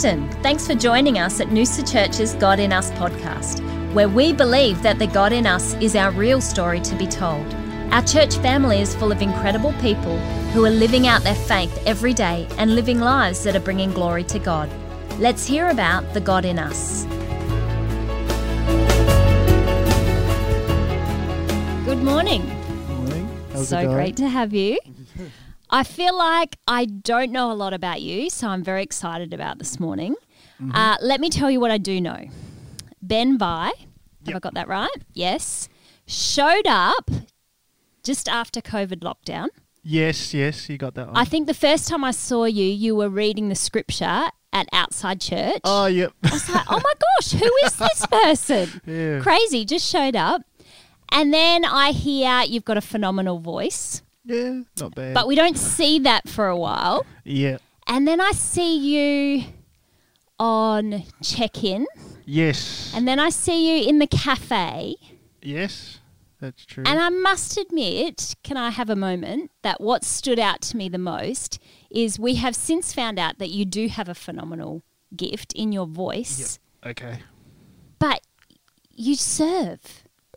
[0.00, 3.60] Thanks for joining us at Noosa Church's God in Us podcast,
[3.92, 7.44] where we believe that the God in us is our real story to be told.
[7.90, 10.16] Our church family is full of incredible people
[10.52, 14.22] who are living out their faith every day and living lives that are bringing glory
[14.24, 14.70] to God.
[15.18, 17.04] Let's hear about the God in us.
[21.86, 22.46] Good morning.
[22.86, 23.28] Morning.
[23.52, 24.78] How's it so great to have you.
[25.70, 29.58] I feel like I don't know a lot about you, so I'm very excited about
[29.58, 30.14] this morning.
[30.60, 30.74] Mm-hmm.
[30.74, 32.24] Uh, let me tell you what I do know.
[33.02, 33.72] Ben Vi,
[34.26, 34.90] have I got that right?
[35.12, 35.68] Yes.
[36.06, 37.10] Showed up
[38.02, 39.48] just after COVID lockdown.
[39.82, 41.16] Yes, yes, you got that one.
[41.16, 45.20] I think the first time I saw you, you were reading the scripture at Outside
[45.20, 45.60] Church.
[45.64, 46.12] oh, yep.
[46.24, 48.80] I was like, oh my gosh, who is this person?
[48.86, 49.20] yeah.
[49.20, 50.42] Crazy, just showed up.
[51.10, 55.14] And then I hear you've got a phenomenal voice, Yeah, not bad.
[55.14, 57.04] but we don't see that for a while.
[57.24, 57.58] yeah.
[57.86, 59.44] And then I see you
[60.38, 61.86] on check in,
[62.26, 62.92] Yes.
[62.94, 64.94] and then I see you in the cafe.
[65.42, 65.98] yes,
[66.38, 66.84] that's true.
[66.86, 70.88] And I must admit, can I have a moment, that what stood out to me
[70.90, 71.58] the most
[71.90, 74.82] is we have since found out that you do have a phenomenal
[75.16, 77.20] gift in your voice, okay.
[77.98, 78.20] but
[78.94, 79.80] you serve.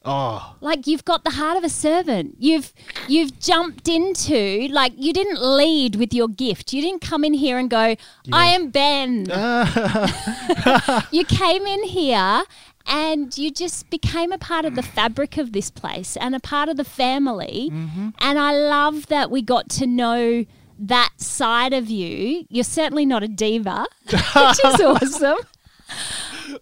[0.03, 2.35] Oh, Like you've got the heart of a servant.
[2.39, 2.73] You've
[3.07, 6.73] you've jumped into like you didn't lead with your gift.
[6.73, 7.95] You didn't come in here and go,
[8.33, 9.25] "I am Ben."
[11.11, 12.43] you came in here
[12.85, 16.67] and you just became a part of the fabric of this place and a part
[16.67, 17.69] of the family.
[17.71, 18.09] Mm-hmm.
[18.19, 20.45] And I love that we got to know
[20.79, 22.45] that side of you.
[22.49, 25.37] You're certainly not a diva, which is awesome.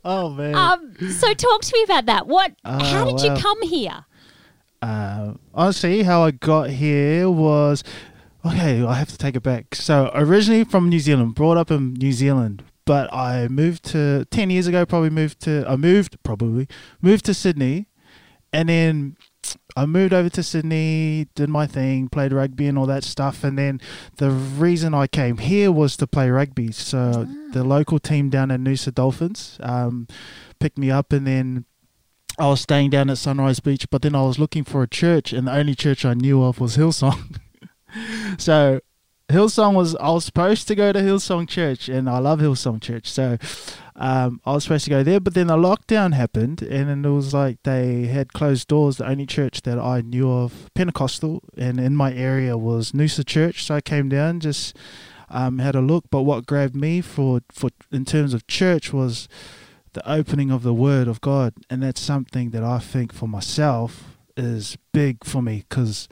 [0.06, 0.56] Oh man.
[0.56, 2.28] Um, so talk to me about that.
[2.28, 2.54] What?
[2.66, 4.06] how Oh, did you come here?
[4.82, 7.84] Uh, honestly, how I got here was
[8.46, 8.84] okay.
[8.84, 9.76] I have to take it back.
[9.76, 14.50] So originally from New Zealand, brought up in New Zealand, but I moved to ten
[14.50, 14.86] years ago.
[14.86, 15.66] Probably moved to.
[15.68, 16.68] I moved probably
[17.02, 17.88] moved to Sydney,
[18.54, 19.18] and then
[19.76, 23.44] I moved over to Sydney, did my thing, played rugby and all that stuff.
[23.44, 23.80] And then
[24.18, 26.72] the reason I came here was to play rugby.
[26.72, 30.08] So the local team down at Noosa Dolphins um,
[30.60, 31.66] picked me up, and then
[32.38, 33.90] I was staying down at Sunrise Beach.
[33.90, 36.60] But then I was looking for a church, and the only church I knew of
[36.60, 37.38] was Hillsong.
[38.38, 38.82] so
[39.30, 43.08] Hillsong was I was supposed to go to Hillsong Church, and I love Hillsong Church.
[43.08, 43.38] So
[43.96, 47.10] um, I was supposed to go there, but then the lockdown happened, and then it
[47.10, 48.98] was like they had closed doors.
[48.98, 53.66] The only church that I knew of, Pentecostal, and in my area was Noosa Church.
[53.66, 54.76] So I came down, just
[55.30, 56.06] um, had a look.
[56.10, 59.28] But what grabbed me for for in terms of church was
[59.94, 64.18] the opening of the Word of God, and that's something that I think for myself
[64.36, 66.08] is big for me because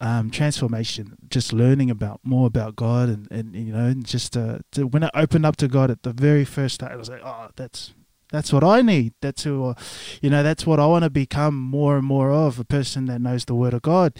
[0.00, 4.58] um, transformation, just learning about more about God, and, and you know, and just uh,
[4.72, 7.22] to, when I opened up to God at the very first time, I was like,
[7.24, 7.92] oh, that's
[8.30, 9.12] that's what I need.
[9.20, 9.74] That's who, uh,
[10.22, 13.20] you know, that's what I want to become more and more of a person that
[13.20, 14.16] knows the Word of God.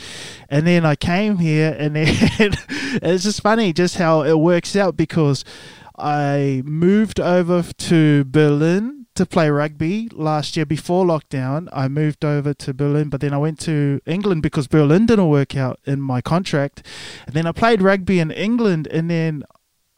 [0.48, 2.06] And then I came here, and then
[3.02, 5.44] it's just funny just how it works out because
[5.96, 11.68] I moved over to Berlin to play rugby last year before lockdown.
[11.74, 15.54] I moved over to Berlin, but then I went to England because Berlin didn't work
[15.54, 16.86] out in my contract.
[17.26, 19.44] And then I played rugby in England, and then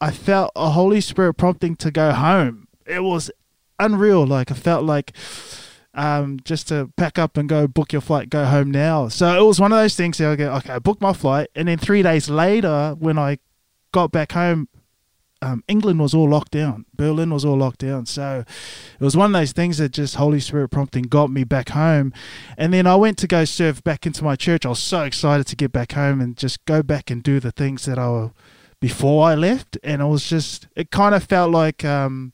[0.01, 2.67] I felt a Holy Spirit prompting to go home.
[2.85, 3.31] It was
[3.79, 4.27] unreal.
[4.27, 5.13] Like I felt like
[5.93, 9.07] um, just to pack up and go book your flight, go home now.
[9.07, 10.17] So it was one of those things.
[10.17, 13.39] That I go, okay, I booked my flight, and then three days later, when I
[13.93, 14.67] got back home,
[15.43, 16.85] um, England was all locked down.
[16.95, 18.05] Berlin was all locked down.
[18.05, 18.45] So
[18.99, 22.13] it was one of those things that just Holy Spirit prompting got me back home.
[22.57, 24.65] And then I went to go serve back into my church.
[24.65, 27.51] I was so excited to get back home and just go back and do the
[27.51, 28.31] things that I were
[28.79, 29.77] before I left.
[29.83, 32.31] And it was just, it kind of felt like, um,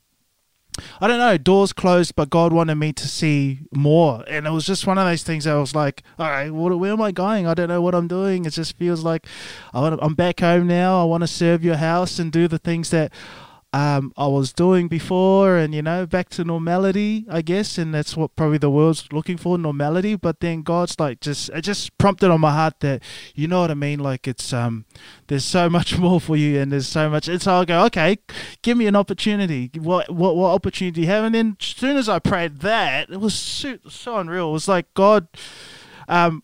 [1.00, 4.24] I don't know, doors closed, but God wanted me to see more.
[4.28, 6.92] And it was just one of those things I was like, all right, what, where
[6.92, 7.46] am I going?
[7.46, 8.44] I don't know what I'm doing.
[8.44, 9.26] It just feels like
[9.74, 11.00] I I'm back home now.
[11.00, 13.12] I want to serve your house and do the things that
[13.72, 17.78] um, I was doing before and, you know, back to normality, I guess.
[17.78, 20.16] And that's what probably the world's looking for, normality.
[20.16, 23.02] But then God's like, just, it just prompted on my heart that,
[23.34, 24.00] you know what I mean?
[24.00, 24.86] Like it's, um,
[25.28, 27.28] there's so much more for you and there's so much.
[27.28, 28.18] And so I'll go, okay,
[28.62, 29.70] give me an opportunity.
[29.76, 31.24] What, what, what opportunity you have?
[31.24, 34.48] And then as soon as I prayed that, it was so, so unreal.
[34.48, 35.28] It was like God,
[36.08, 36.42] um,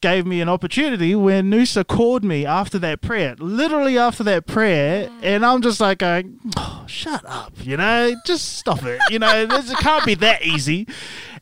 [0.00, 5.10] gave me an opportunity when Noosa called me after that prayer, literally after that prayer,
[5.22, 9.42] and I'm just like going, oh, shut up, you know, just stop it, you know,
[9.42, 10.86] it can't be that easy.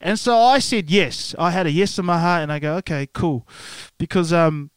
[0.01, 1.35] And so I said yes.
[1.39, 3.47] I had a yes in my heart, and I go, okay, cool,
[3.99, 4.71] because um,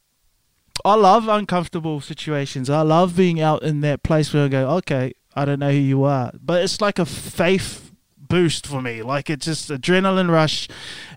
[0.83, 2.69] I love uncomfortable situations.
[2.69, 5.77] I love being out in that place where I go, okay, I don't know who
[5.77, 6.31] you are.
[6.41, 7.90] But it's like a faith
[8.31, 9.03] boost for me.
[9.03, 10.67] Like it's just adrenaline rush,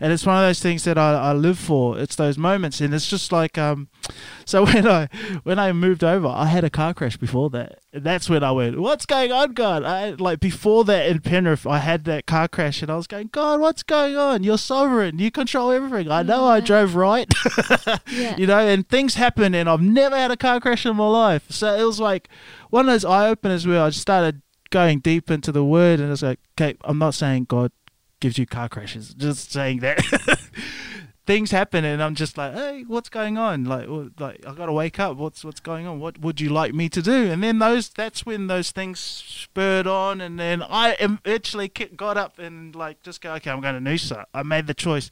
[0.00, 1.98] and it's one of those things that I, I live for.
[1.98, 3.88] It's those moments, and it's just like um.
[4.46, 5.08] So when I
[5.44, 7.78] when I moved over, I had a car crash before that.
[7.94, 11.78] That's when I went, "What's going on, God?" I like before that in Penrith, I
[11.78, 14.42] had that car crash, and I was going, "God, what's going on?
[14.42, 15.18] You're sovereign.
[15.18, 16.10] You control everything.
[16.12, 17.32] I know I drove right,
[18.12, 18.36] Yeah.
[18.36, 21.46] you know, and things happen, and I've never had a car crash in my life.
[21.48, 22.28] So it was like
[22.68, 26.10] one of those eye openers where I just started going deep into the word, and
[26.12, 27.72] it's like, okay, I'm not saying God
[28.20, 30.00] gives you car crashes, just saying that
[31.26, 33.64] things happen, and I'm just like, hey, what's going on?
[33.64, 33.86] Like,
[34.18, 35.16] like I got to wake up.
[35.16, 36.00] What's what's going on?
[36.00, 37.30] What would you like me to do?
[37.30, 42.38] And then those, that's when those things spurred on, and then I eventually got up
[42.38, 44.24] and like just go, okay, I'm going to Noosa.
[44.34, 45.10] I made the choice.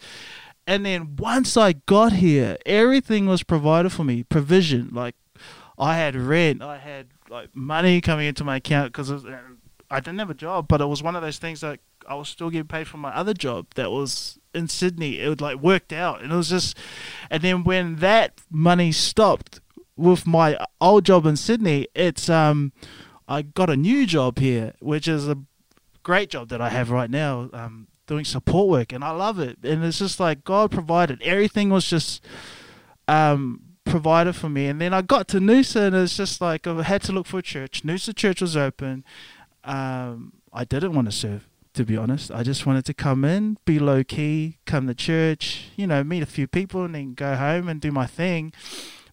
[0.67, 4.91] And then once I got here, everything was provided for me, provision.
[4.93, 5.17] Like
[5.79, 9.11] I had rent, I had like money coming into my account because
[9.91, 12.29] I didn't have a job, but it was one of those things that I was
[12.29, 15.19] still getting paid from my other job that was in Sydney.
[15.19, 16.77] It would like worked out, and it was just,
[17.31, 19.61] and then when that money stopped
[19.97, 22.73] with my old job in Sydney, it's um,
[23.27, 25.39] I got a new job here, which is a
[26.03, 27.51] great job that I have right now.
[27.53, 29.59] Um, doing support work and I love it.
[29.63, 31.23] And it's just like God provided.
[31.23, 32.23] Everything was just
[33.09, 34.67] um, provided for me.
[34.67, 37.39] And then I got to Noosa and it's just like I had to look for
[37.39, 37.83] a church.
[37.83, 39.05] Noosa Church was open.
[39.65, 42.31] Um, I didn't want to serve, to be honest.
[42.31, 46.23] I just wanted to come in, be low key, come to church, you know, meet
[46.23, 48.53] a few people and then go home and do my thing.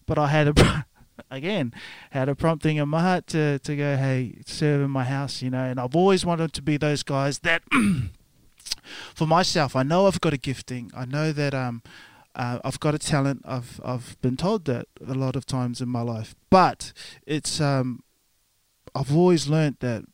[0.06, 0.86] But I had a
[1.30, 1.72] again
[2.10, 5.50] had a prompting in my heart to, to go, hey, serve in my house, you
[5.50, 7.62] know, and I've always wanted to be those guys that
[9.14, 10.90] for myself, I know I've got a gifting.
[10.96, 11.82] I know that um,
[12.34, 13.42] uh, I've got a talent.
[13.44, 16.92] I've I've been told that a lot of times in my life, but
[17.26, 18.02] it's um,
[18.94, 20.04] I've always learned that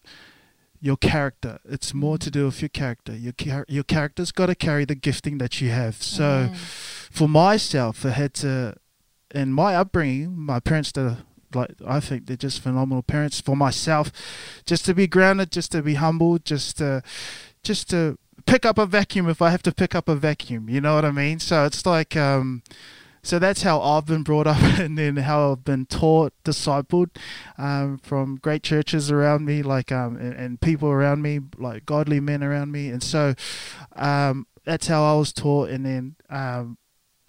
[0.81, 1.59] your character.
[1.65, 3.15] It's more to do with your character.
[3.15, 6.03] Your char- your character's got to carry the gifting that you have.
[6.03, 6.51] So,
[7.11, 8.75] for myself, I had to,
[9.35, 11.19] in my upbringing, my parents did.
[11.55, 13.41] Like I think they're just phenomenal parents.
[13.41, 14.11] For myself,
[14.67, 17.03] just to be grounded, just to be humble, just to,
[17.63, 20.69] just to pick up a vacuum if I have to pick up a vacuum.
[20.69, 21.39] You know what I mean?
[21.39, 22.63] So it's like, um,
[23.23, 27.11] so that's how I've been brought up, and then how I've been taught, discipled
[27.59, 32.21] um, from great churches around me, like um, and, and people around me, like godly
[32.21, 33.35] men around me, and so
[33.97, 35.71] um, that's how I was taught.
[35.71, 36.79] And then um,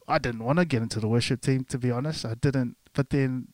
[0.08, 2.26] I didn't want to get into the worship team, to be honest.
[2.26, 3.48] I didn't, but then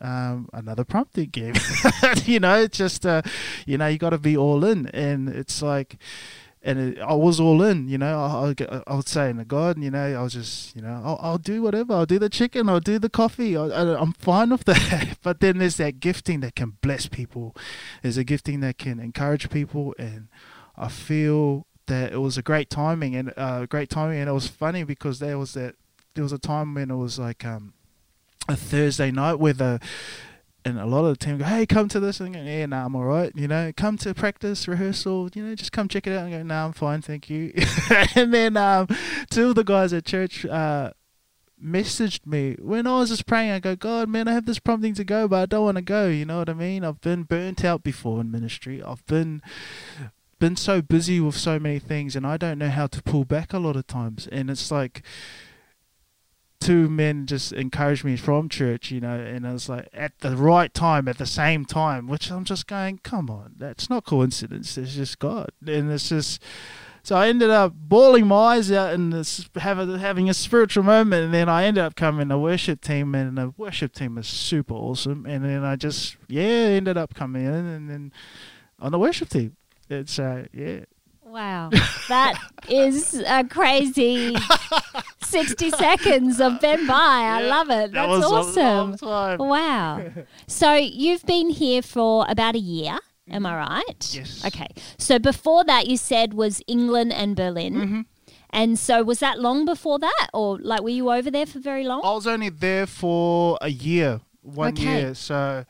[0.00, 1.54] um, another prompting game.
[2.24, 3.22] you know, just, uh,
[3.66, 4.86] you know, you got to be all in.
[4.88, 5.96] And it's like,
[6.66, 9.44] and it, I was all in, you know, I, I, I would say in the
[9.44, 11.92] garden, you know, I was just, you know, I'll, I'll do whatever.
[11.92, 12.70] I'll do the chicken.
[12.70, 13.54] I'll do the coffee.
[13.54, 15.18] I, I, I'm fine with that.
[15.22, 17.54] but then there's that gifting that can bless people.
[18.02, 19.94] There's a gifting that can encourage people.
[19.98, 20.28] And
[20.74, 24.20] I feel that it was a great timing and uh, great timing.
[24.20, 25.74] And it was funny because there was that,
[26.14, 27.74] there was a time when it was like, um,
[28.48, 29.80] a Thursday night where the
[30.64, 32.86] and a lot of the team go, hey, come to this, and go, yeah, nah,
[32.86, 36.12] I'm all right, you know, come to practice rehearsal, you know, just come check it
[36.12, 37.52] out, and go, nah, I'm fine, thank you.
[38.14, 38.88] and then um,
[39.30, 40.92] two of the guys at church uh,
[41.62, 43.52] messaged me when I was just praying.
[43.52, 45.82] I go, God, man, I have this prompting to go, but I don't want to
[45.82, 46.08] go.
[46.08, 46.84] You know what I mean?
[46.84, 48.82] I've been burnt out before in ministry.
[48.82, 49.42] I've been
[50.38, 53.52] been so busy with so many things, and I don't know how to pull back
[53.52, 54.28] a lot of times.
[54.30, 55.02] And it's like
[56.64, 60.34] two men just encouraged me from church, you know, and I was like at the
[60.34, 64.78] right time, at the same time, which I'm just going, come on, that's not coincidence.
[64.78, 66.42] It's just God, and it's just.
[67.02, 69.12] So I ended up bawling my eyes out and
[69.56, 73.52] having a spiritual moment, and then I ended up coming to worship team, and the
[73.58, 77.90] worship team was super awesome, and then I just yeah ended up coming in, and
[77.90, 78.12] then
[78.80, 79.54] on the worship team.
[79.90, 80.86] It's uh yeah.
[81.34, 81.70] Wow,
[82.08, 82.38] that
[82.68, 84.36] is a crazy
[85.24, 86.94] 60 seconds of Ben By.
[86.94, 87.90] I Yeah, love it.
[87.92, 89.38] that That's a awesome.
[89.40, 90.00] Wow.
[90.46, 92.98] So you've been here for about a year,
[93.28, 94.14] am I right?
[94.14, 94.44] Yes.
[94.46, 94.68] Okay.
[94.96, 97.74] So before that, you said was England and Berlin.
[97.74, 98.00] Mm-hmm.
[98.50, 100.28] And so was that long before that?
[100.32, 102.02] Or like were you over there for very long?
[102.04, 105.00] I was only there for a year, one Okay.
[105.00, 105.14] year.
[105.16, 105.64] So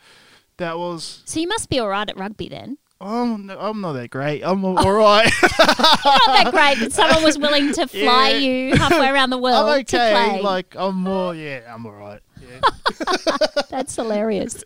[0.59, 1.23] that was.
[1.25, 2.77] So you must be all right at rugby then.
[3.07, 4.43] Oh, no, I'm not that great.
[4.43, 5.31] I'm all right.
[5.43, 8.39] Not that great, but someone was willing to fly Yeah.
[8.39, 10.13] you halfway around the world I'm to okay.
[10.31, 10.41] play.
[10.41, 11.35] Like I'm more.
[11.35, 12.21] Yeah, I'm all right.
[12.41, 12.61] Yeah.
[13.71, 14.65] That's hilarious.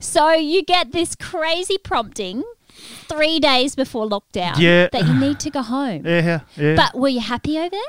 [0.00, 2.42] So you get this crazy prompting
[3.06, 4.88] three days before lockdown Yeah.
[4.92, 6.06] that you need to go home.
[6.06, 6.74] yeah, yeah.
[6.74, 7.80] But were you happy over there?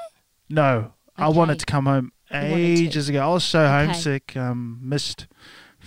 [0.50, 3.22] no, I wanted to come home ages ago.
[3.22, 3.86] I was so Okay.
[3.86, 4.36] homesick.
[4.36, 5.28] Um, missed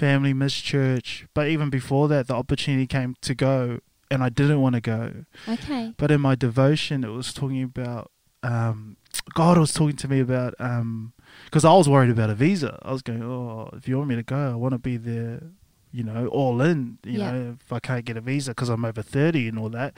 [0.03, 1.27] family missed church.
[1.33, 3.79] But even before that, the opportunity came to go,
[4.11, 5.25] and I didn't want to go.
[5.55, 5.95] Okay.
[5.97, 8.11] But in my devotion, it was talking about
[8.43, 8.97] um,
[9.35, 10.53] God was talking to me about
[11.45, 12.73] because I was worried about a visa.
[12.83, 15.41] I was going, oh, if you want me to go, I want to be there,
[15.93, 16.99] you know, all in.
[17.05, 17.31] You Yeah.
[17.31, 19.95] know, if I can't get a visa because I'm over thirty and all that,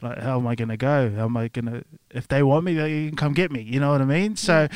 [0.00, 1.10] like, how am I going to go?
[1.18, 1.84] How am I going to?
[2.10, 3.60] If they want me, they can come get me.
[3.60, 4.36] You know what I mean?
[4.36, 4.68] So,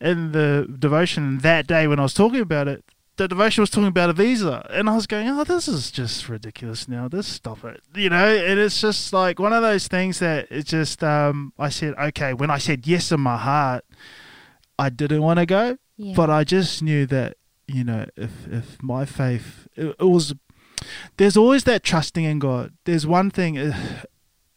[0.00, 2.82] in the devotion that day when I was talking about it.
[3.20, 6.26] The devotion was talking about a visa, and I was going, "Oh, this is just
[6.30, 7.06] ridiculous now.
[7.06, 10.64] This stop it, you know." And it's just like one of those things that it
[10.64, 11.04] just.
[11.04, 13.84] Um, I said, "Okay." When I said yes in my heart,
[14.78, 16.14] I didn't want to go, Yeah.
[16.16, 17.36] but I just knew that
[17.68, 20.32] you know if if my faith it, it was
[21.18, 22.72] there's always that trusting in God.
[22.86, 24.00] There's one thing uh,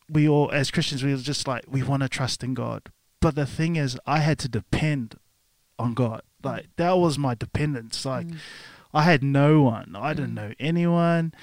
[0.10, 2.84] we all as Christians we are just like we want to trust in God,
[3.20, 5.15] but the thing is I had to depend
[5.77, 6.22] on God.
[6.43, 8.05] Like that was my dependence.
[8.05, 8.38] Like Mm.
[8.93, 9.95] I had no one.
[9.95, 10.35] I didn't Mm.
[10.35, 11.33] know anyone.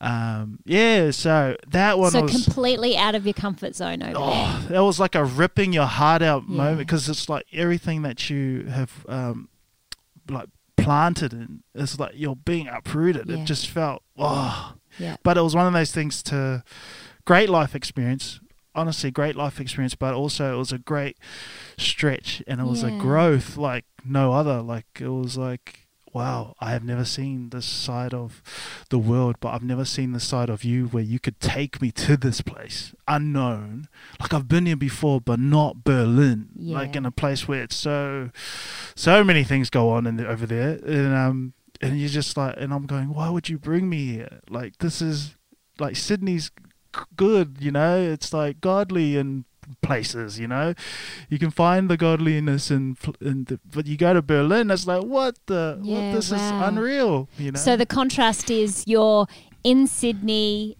[0.00, 4.20] Um, yeah, so that one so was completely out of your comfort zone over there.
[4.20, 6.54] Oh, that was like a ripping your heart out Yeah.
[6.56, 9.48] moment because it's like everything that you have um,
[10.28, 13.28] like planted in it's like you're being uprooted.
[13.28, 13.38] Yeah.
[13.38, 15.16] It just felt oh, Yeah.
[15.22, 16.62] but it was one of those things to
[17.24, 18.38] great life experience.
[18.76, 21.16] Honestly, great life experience, but also it was a great
[21.78, 24.60] stretch and it was a growth like no other.
[24.62, 28.42] Like it was like wow, I have never seen this side of
[28.88, 31.90] the world, but I've never seen the side of you where you could take me
[31.92, 33.86] to this place unknown.
[34.18, 36.48] Like I've been here before, but not Berlin.
[36.56, 38.30] Like in a place where it's so,
[38.94, 41.52] so many things go on in the, over there, and um,
[41.82, 44.40] and you're just like, and I'm going, why would you bring me here?
[44.48, 45.36] Like this is
[45.78, 46.50] like Sydney's
[47.16, 47.96] good, you know.
[47.98, 49.44] It's like godly and
[49.82, 50.74] places, you know.
[51.28, 55.02] You can find the godliness in, pl- in but you go to Berlin, it's like
[55.02, 56.36] what the Yeah, what this wow.
[56.36, 57.58] is unreal, you know.
[57.58, 59.26] So the contrast is you're
[59.64, 60.76] in Sydney,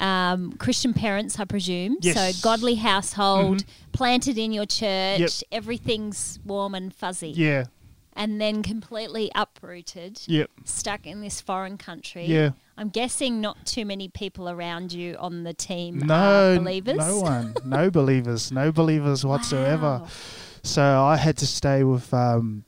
[0.00, 1.96] um, Christian parents, I presume.
[2.00, 2.14] Yes.
[2.14, 3.66] So godly household, Mhm.
[3.92, 5.30] planted in your church, Yep.
[5.50, 7.30] everything's warm and fuzzy.
[7.30, 7.64] yeah,
[8.18, 12.24] And then completely uprooted, yep, stuck in this foreign country.
[12.26, 12.50] yeah.
[12.76, 16.96] I'm guessing not too many people around you on the team No are believers.
[16.98, 20.00] no one, no believers, no believers whatsoever.
[20.02, 20.08] Wow.
[20.62, 22.64] So I had to stay with um,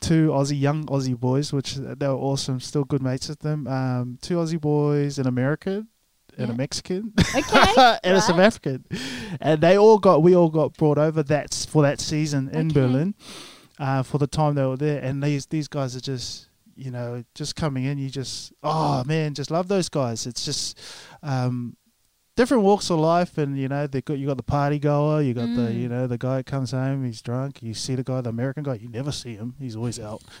[0.00, 2.58] two Aussie young Aussie boys, which they were awesome.
[2.60, 3.66] Still good mates with them.
[3.66, 5.88] Um, two Aussie boys, an American
[6.38, 6.54] and Yeah.
[6.54, 7.98] a Mexican, Okay.
[8.04, 8.46] and a South right.
[8.46, 8.84] African,
[9.40, 12.70] and they all got we all got brought over that s- for that season in
[12.70, 12.80] Okay.
[12.80, 13.14] Berlin,
[13.80, 15.02] uh, for the time they were there.
[15.02, 16.46] And these these guys are just
[16.76, 17.98] you know just coming in.
[17.98, 20.26] You just oh man, just love those guys.
[20.26, 20.78] It's just.
[21.22, 21.76] Um,
[22.36, 25.34] Different walks of life, and you know they got you got the party goer, you
[25.34, 25.74] got the Mm.
[25.80, 27.60] you know the guy that comes home, he's drunk.
[27.62, 29.56] You see the guy, the American guy, you never see him.
[29.58, 30.22] He's always out,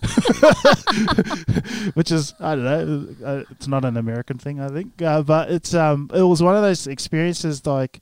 [1.94, 3.26] which is I don't know.
[3.26, 6.56] uh, It's not an American thing, I think, uh, but it's um it was one
[6.56, 8.00] of those experiences like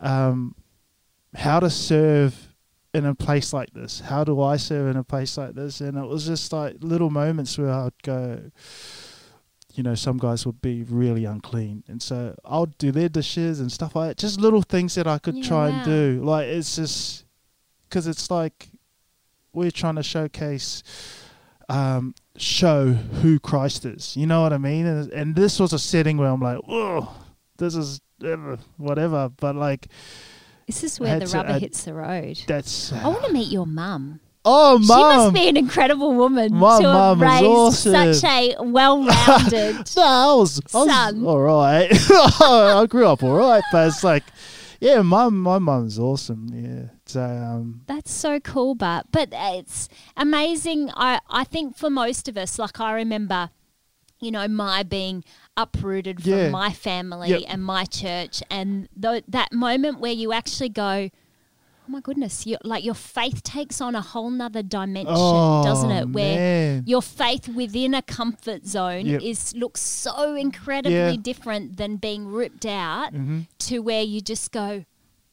[0.00, 0.54] um
[1.34, 2.53] how to serve
[2.94, 4.00] in a place like this.
[4.00, 5.80] How do I serve in a place like this?
[5.80, 8.50] And it was just like little moments where I'd go.
[9.74, 13.72] You know, some guys would be really unclean, and so I'll do their dishes and
[13.72, 14.18] stuff like that.
[14.18, 15.74] Just little things that I could Yeah, try wow.
[15.76, 16.20] and do.
[16.22, 17.24] Like it's just
[17.88, 18.68] because it's like
[19.52, 20.84] we're trying to showcase,
[21.68, 24.16] um, show who Christ is.
[24.16, 24.86] You know what I mean?
[24.86, 27.12] And, and this was a setting where I'm like, oh,
[27.56, 28.00] this is
[28.76, 29.28] whatever.
[29.28, 29.88] But like,
[30.66, 32.42] This is where had the rubber add- hits the road.
[32.46, 34.20] that's I want to meet your mum.
[34.46, 34.86] oh, mum!
[34.86, 38.14] She must be an incredible woman My to have raised awesome.
[38.14, 39.90] such a well-rounded.
[39.96, 41.88] No, I was, I was all right.
[42.10, 44.24] I grew up all right, but it's like,
[44.80, 46.48] yeah, my my mum's awesome.
[46.52, 50.90] Yeah, so um, That's so cool, but but it's amazing.
[50.94, 53.50] I I think for most of us, like I remember,
[54.20, 55.24] you know, my being
[55.56, 56.50] uprooted from Yeah.
[56.50, 57.42] my family Yep.
[57.48, 61.10] and my church, and th- that moment where you actually go.
[61.86, 62.46] Oh my goodness!
[62.46, 66.08] You, like your faith takes on a whole nother dimension, oh, doesn't it?
[66.08, 66.84] Where man.
[66.86, 69.20] your faith within a comfort zone Yep.
[69.20, 71.16] is looks so incredibly Yeah.
[71.20, 74.84] different than being ripped out hmm to where you just go,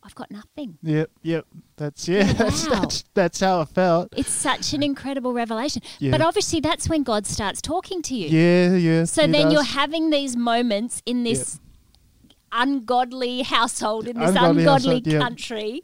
[0.04, 0.78] I've got nothing.
[0.82, 1.46] Yep, yep.
[1.78, 2.28] That's yeah.
[2.30, 4.14] Oh, That's, that's that's how it felt.
[4.18, 5.82] It's such an incredible revelation.
[6.00, 6.12] Yeah.
[6.12, 8.28] But obviously, that's when God starts talking to you.
[8.28, 9.04] Yeah, yeah.
[9.06, 9.54] So then does.
[9.54, 11.60] you're having these moments in this
[12.52, 15.20] ungodly household, in this Ungodly ungodly, yeah.
[15.20, 15.84] country.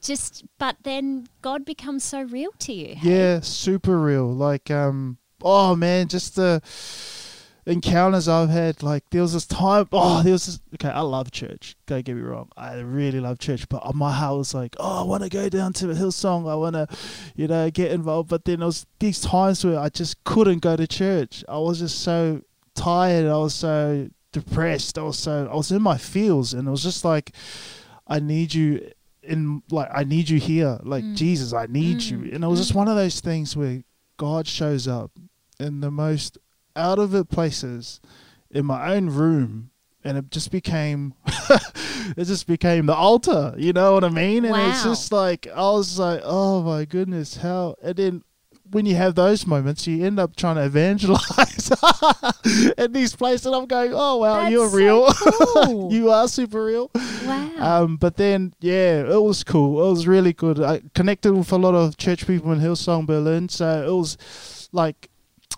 [0.00, 2.94] Just, but then God becomes so real to you.
[2.94, 3.10] hey?
[3.10, 4.30] Yeah, super real.
[4.30, 6.60] Like, um, oh man, just the
[7.66, 8.82] encounters I've had.
[8.82, 9.88] Like there was this time.
[9.92, 10.60] Oh, there was this.
[10.74, 11.76] Okay, I love church.
[11.86, 12.50] Don't get me wrong.
[12.56, 15.72] I really love church, but my heart was like, oh, I want to go down
[15.74, 16.50] to the Hillsong.
[16.50, 16.86] I want to,
[17.36, 18.28] you know, get involved.
[18.28, 21.44] But then there was these times where I just couldn't go to church.
[21.48, 22.42] I was just so
[22.74, 23.26] tired.
[23.26, 24.98] I was so depressed.
[24.98, 27.32] I was so I was in my feels, and it was just like,
[28.06, 28.90] I need you
[29.22, 30.78] in like I need you here.
[30.82, 31.16] Like Mm.
[31.16, 32.10] Jesus, I need Mm.
[32.10, 32.18] you.
[32.34, 32.76] And it was just Mm.
[32.76, 33.82] one of those things where
[34.18, 35.12] God shows up
[35.58, 36.36] in the most
[36.76, 38.00] out of it places
[38.50, 39.70] in my own room
[40.02, 41.14] and it just became
[42.16, 45.60] it just became the altar you know what i mean and it's just like i
[45.60, 48.22] was like oh my goodness how and then
[48.70, 51.70] when you have those moments you end up trying to evangelize
[52.78, 55.92] in these places and i'm going oh wow That's you're so real cool.
[55.92, 56.90] you are super real
[57.24, 57.50] Wow.
[57.84, 59.86] um, but then, yeah, it was cool.
[59.86, 60.60] It was really good.
[60.60, 63.48] I connected with a lot of church people in Hillsong, Berlin.
[63.48, 65.08] So it was like,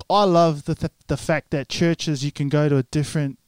[0.09, 3.39] I love the th- the fact that churches you can go to a different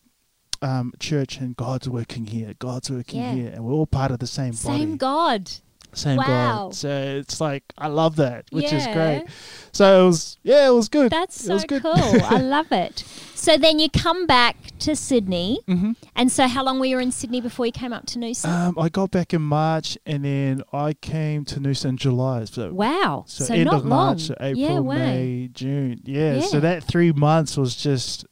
[0.61, 3.33] um, church and God's working here, God's working Yeah.
[3.33, 5.51] here, and we're all part of the same, Same body, Same God.
[5.99, 6.71] Same Wow.
[6.73, 9.25] So it's like I love that, which is great.
[9.73, 11.13] So it was, yeah, it was good.
[11.13, 11.83] That's It so was good.
[11.83, 11.93] cool.
[11.95, 13.05] I love it.
[13.35, 15.61] So then you come back to Sydney.
[15.67, 18.47] hmm And so how long were you in Sydney before you came up to Noosa?
[18.49, 22.45] Um, I got back in March, and then I came to Noosa in July.
[22.47, 23.25] So wow.
[23.29, 24.07] So, So, end not of long.
[24.07, 24.57] March, so April,
[24.95, 24.99] yeah.
[24.99, 26.01] May, June.
[26.05, 26.41] Yeah.
[26.41, 28.25] So that three months was just.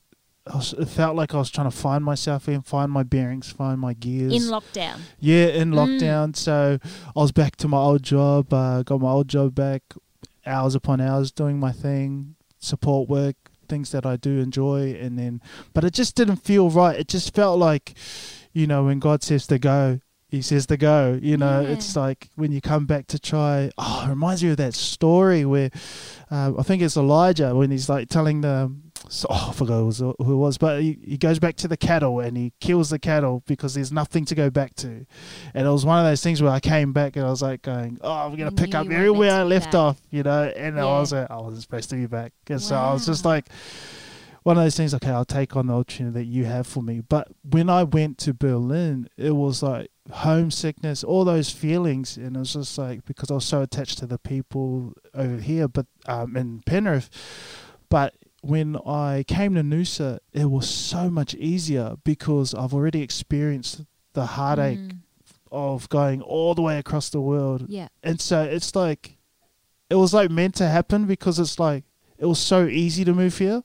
[0.52, 3.50] I was, it felt like I was trying to find myself in, find my bearings,
[3.50, 4.32] find my gears.
[4.32, 4.98] In lockdown.
[5.18, 5.74] yeah, in Mm.
[6.00, 6.36] lockdown.
[6.36, 6.78] So
[7.16, 8.52] I was back to my old job.
[8.54, 9.82] Uh, got my old job back,
[10.46, 13.34] hours upon hours doing my thing, support work,
[13.68, 15.40] things that I do enjoy, and then.
[15.74, 16.96] But it just didn't feel right.
[16.98, 17.94] It just felt like,
[18.52, 21.18] you know, when God says to go, He says to go.
[21.22, 21.68] You know, Yeah.
[21.70, 23.70] it's like when you come back to try.
[23.78, 25.70] Oh, it reminds me of that story where
[26.30, 28.72] uh, I think it's Elijah when he's like telling the.
[29.08, 31.56] So, oh, I forgot who it was, who it was, but he, he goes back
[31.56, 35.06] to the cattle and he kills the cattle because there's nothing to go back to.
[35.54, 37.62] And it was one of those things where I came back and I was like
[37.62, 39.74] going, oh, I'm going to pick up everywhere I left back.
[39.74, 40.44] off, you know.
[40.56, 42.32] And I was like, I wasn't supposed to be back.
[42.48, 43.48] And so I was just like,
[44.42, 47.00] one of those things, okay, I'll take on the opportunity that you have for me.
[47.00, 52.16] But when I went to Berlin, it was like homesickness, all those feelings.
[52.16, 55.66] And it was just like, because I was so attached to the people over here,
[55.66, 57.10] but um, in Penrith.
[57.88, 58.14] But
[58.48, 64.26] when I came to Noosa, it was so much easier because I've already experienced the
[64.26, 64.98] heartache Mm.
[65.52, 67.66] of going all the way across the world.
[67.68, 67.88] Yeah.
[68.02, 69.16] And so it's like,
[69.90, 71.84] it was like meant to happen because it's like,
[72.18, 73.62] it was so easy to move here.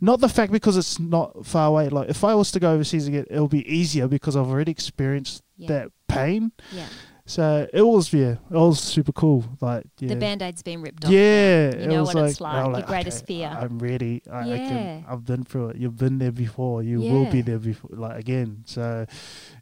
[0.00, 1.88] Not the fact because it's not far away.
[1.88, 5.42] Like if I was to go overseas again, it'll be easier because I've already experienced
[5.56, 5.68] Yeah.
[5.68, 6.52] that pain.
[6.74, 6.86] Yeah.
[7.32, 9.42] So it was yeah, it was super cool.
[9.62, 11.10] Like yeah, The band aid's been ripped off.
[11.10, 11.80] yeah, now.
[11.80, 12.76] You know what it's I like.
[12.76, 13.56] Your greatest okay, fear.
[13.58, 14.22] I'm ready.
[14.30, 14.68] I, I Yeah.
[14.68, 15.04] can.
[15.08, 15.76] I've been through it.
[15.76, 16.82] You've been there before.
[16.82, 17.88] You will be there before.
[17.94, 18.64] Like again.
[18.66, 19.06] So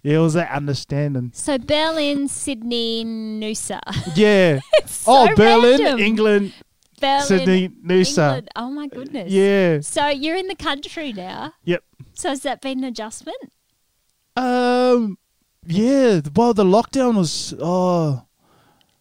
[0.02, 1.30] yeah, it was that understanding.
[1.32, 3.78] So Berlin, Sydney, Noosa.
[4.16, 4.58] Yeah.
[4.82, 6.00] It's so oh, Berlin, random.
[6.00, 6.52] England,
[7.00, 8.26] Berlin, Sydney, Noosa.
[8.26, 8.48] England.
[8.56, 9.30] Oh my goodness.
[9.30, 9.78] Yeah.
[9.80, 11.52] So you're in the country now.
[11.62, 11.84] Yep.
[12.14, 13.52] So has that been an adjustment?
[14.34, 15.18] Um.
[15.66, 16.20] Yeah.
[16.34, 17.54] Well, the lockdown was.
[17.60, 18.26] Oh.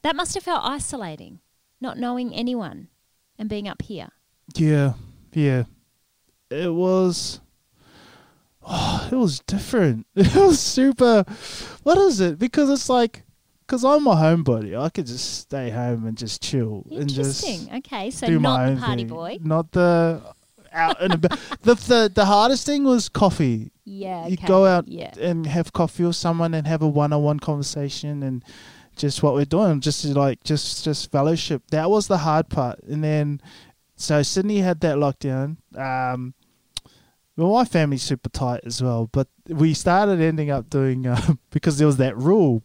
[0.01, 1.39] That must have felt isolating,
[1.81, 2.87] not knowing anyone
[3.37, 4.09] and being up here.
[4.55, 4.93] Yeah,
[5.33, 5.63] yeah.
[6.49, 7.41] It was.
[8.65, 10.05] Oh, it was different.
[10.15, 11.23] It was super.
[11.83, 12.39] What is it?
[12.39, 13.23] Because it's like,
[13.65, 17.77] because I'm a homebody, I could just stay home and just chill and just Interesting.
[17.77, 19.07] Okay, so do my not own the party thing.
[19.13, 19.37] boy.
[19.41, 20.21] Not the
[20.73, 21.37] out and about.
[21.61, 23.71] the, the the hardest thing was coffee.
[23.85, 24.27] Yeah.
[24.27, 24.47] You okay.
[24.47, 25.11] go out Yeah.
[25.19, 28.43] and have coffee with someone and have a one-on-one conversation and
[28.95, 33.01] just what we're doing just like just just fellowship that was the hard part and
[33.01, 33.39] then
[33.95, 36.33] so sydney had that lockdown um
[37.39, 41.77] well my family's super tight as well but we started ending up doing um, because
[41.77, 42.61] there was that rule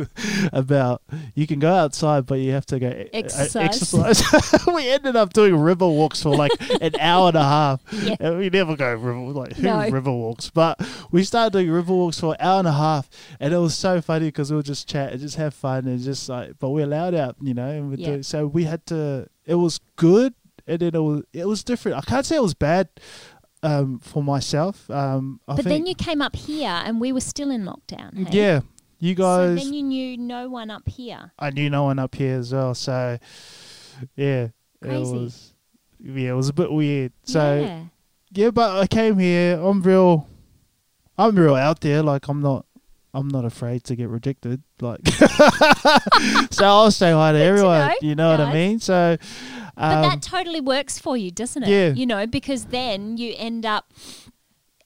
[0.52, 1.02] about
[1.34, 3.56] you can go outside but you have to go e- Exercise.
[3.56, 8.16] exercise we ended up doing river walks for like an hour and a half Yeah.
[8.20, 9.88] and we never go river like who No.
[9.88, 13.08] river walks but we started doing river walks for an hour and a half
[13.40, 16.00] and it was so funny because we would just chat and just have fun and
[16.00, 18.16] just like but we're allowed out you know and we Yeah.
[18.16, 20.34] do so we had to it was good
[20.66, 22.88] and then it was it was different i can't say it was bad
[23.62, 27.50] um for myself um I but then you came up here and we were still
[27.50, 28.28] in lockdown.
[28.28, 28.38] Hey?
[28.38, 28.60] yeah
[28.98, 31.32] you So guys then you knew no one up here.
[31.38, 33.18] i knew no one up here as well so
[34.16, 34.48] yeah
[34.82, 34.96] Crazy.
[35.10, 35.54] it was
[36.00, 37.84] yeah it was a bit weird so yeah.
[38.32, 39.56] Yeah, but I came here.
[39.58, 40.28] I'm real.
[41.16, 42.02] I'm real out there.
[42.02, 42.65] Like I'm not.
[43.16, 44.62] I'm not afraid to get rejected.
[44.80, 45.00] Like,
[46.50, 47.88] so I'll say hi to Good to everyone.
[47.88, 47.94] know.
[48.02, 48.78] You know what I mean?
[48.78, 49.16] So,
[49.74, 51.68] But um, that totally works for you, doesn't it?
[51.68, 51.88] Yeah.
[51.88, 53.92] You know, because then you end up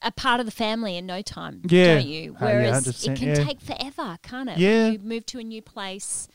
[0.01, 1.95] a part of the family in no time, Yeah.
[1.95, 2.35] don't you?
[2.39, 3.35] Oh, yeah, Whereas it can yeah.
[3.35, 4.57] take forever, can't it?
[4.57, 4.85] Yeah.
[4.85, 6.27] When you move to a new place,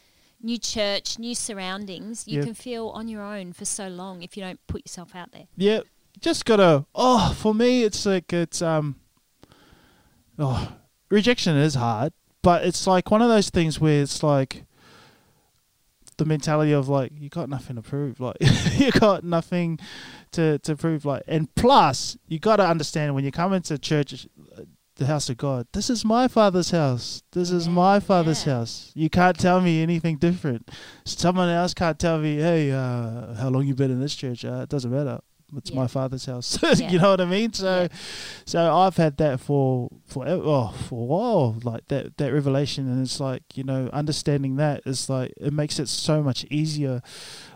[0.43, 2.45] new church, new surroundings, you Yeah.
[2.45, 5.47] can feel on your own for so long if you don't put yourself out there.
[5.57, 5.81] yeah,
[6.21, 6.85] just gotta.
[6.95, 8.97] Oh, for me, it's like it's um.
[10.39, 10.73] Oh,
[11.11, 14.65] rejection is hard, but it's like one of those things where it's like
[16.19, 18.37] the mentality of like you got nothing to prove, like
[18.73, 19.79] you got nothing
[20.33, 24.27] to to prove, like, and plus you got to understand when you come into church,
[24.97, 25.67] the house of God.
[25.73, 27.23] This is my father's house.
[27.33, 28.55] This is my father's yeah.
[28.55, 28.93] house.
[28.95, 30.71] You can't tell me anything different.
[31.05, 34.45] Someone else can't tell me, hey, uh, how long you been in this church?
[34.45, 35.21] Uh, it doesn't matter.
[35.57, 35.77] It's Yeah.
[35.77, 36.59] my father's house.
[36.81, 36.91] Yeah.
[36.91, 37.53] you know what I mean?
[37.53, 37.89] So, Yeah.
[38.45, 43.03] so I've had that for for oh, for a while, like that that revelation, and
[43.03, 47.03] it's like you know understanding that is like it makes it so much easier.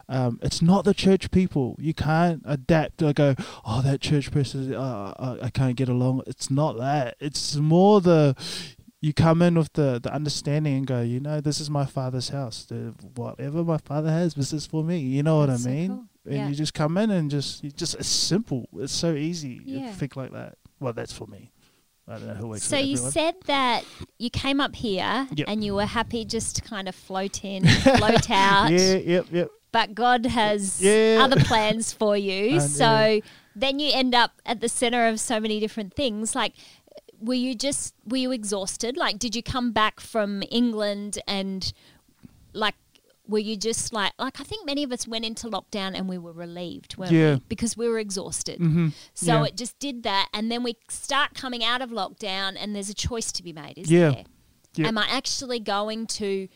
[0.09, 1.77] Um, it's not the church people.
[1.79, 6.23] You can't adapt or go, oh, that church person, uh, I, I can't get along.
[6.27, 7.15] It's not that.
[7.21, 8.35] It's more the
[9.01, 12.29] you come in with the, the understanding and go, you know, this is my father's
[12.31, 12.65] house.
[12.65, 14.99] The, whatever my father has, this is for me.
[14.99, 15.89] You know what I mean?
[15.89, 16.05] cool.
[16.27, 16.49] And Yeah.
[16.49, 18.69] you just come in and just, you just it's simple.
[18.77, 19.61] It's so easy.
[19.65, 19.93] Yeah.
[19.93, 20.59] think like that.
[20.79, 21.51] Well, that's for me.
[22.09, 23.13] I don't know who works So you everyone.
[23.13, 23.85] said that
[24.19, 25.47] you came up here Yep.
[25.49, 27.65] and you were happy just to kind of float in,
[27.99, 28.71] float out.
[28.73, 29.49] Yeah, yep, yep.
[29.73, 31.19] but God has Yeah.
[31.23, 32.61] other plans for you.
[32.81, 33.21] So yeah.
[33.55, 36.35] then you end up at the center of so many different things.
[36.35, 36.55] Like,
[37.21, 38.97] were you just were you exhausted?
[38.97, 41.73] Like, did you come back from England and
[42.53, 42.75] like?
[43.31, 46.19] Were you just like like I think many of us went into lockdown and we
[46.19, 47.35] were relieved, weren't Yeah.
[47.35, 47.43] we?
[47.49, 48.59] Because we were exhausted.
[48.59, 49.45] hmm So yeah.
[49.45, 52.95] it just did that, and then we start coming out of lockdown, and there's a
[53.09, 54.11] choice to be made, isn't Yeah.
[54.11, 54.25] there?
[54.75, 54.89] Yeah.
[54.89, 56.49] Am I actually going to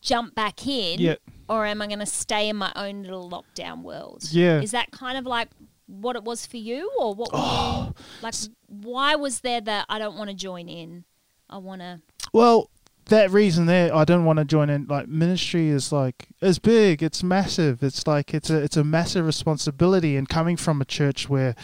[0.00, 1.16] jump back in, Yeah.
[1.48, 4.24] or am I going to stay in my own little lockdown world?
[4.30, 4.60] Yeah.
[4.60, 5.48] Is that kind of like
[5.86, 7.86] what it was for you, or what were Oh.
[7.88, 8.34] you like?
[8.68, 11.04] Why was there that I don't want to join in?
[11.48, 12.00] I want to.
[12.32, 12.70] Well,
[13.10, 14.86] that reason there, I don't want to join in.
[14.86, 17.82] Like ministry is like it's big, it's massive.
[17.82, 20.16] It's like it's a it's a massive responsibility.
[20.16, 21.54] And coming from a church where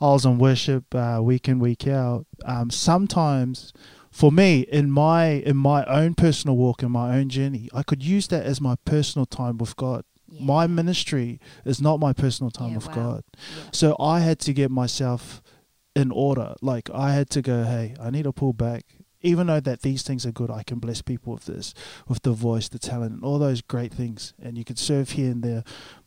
[0.00, 3.72] I was on worship uh, week in week out, um, sometimes
[4.10, 8.02] for me in my in my own personal walk in my own journey, I could
[8.02, 10.04] use that as my personal time with God.
[10.28, 10.44] Yeah.
[10.44, 12.94] My ministry is not my personal time Yeah, with wow.
[12.94, 13.24] God.
[13.34, 13.62] Yeah.
[13.72, 15.42] So I had to get myself
[15.94, 16.54] in order.
[16.60, 18.84] Like I had to go, hey, I need to pull back.
[19.24, 21.74] Even though that these things are good, I can bless people with this,
[22.06, 24.34] with the voice, the talent, and all those great things.
[24.40, 25.64] And you can serve here and there.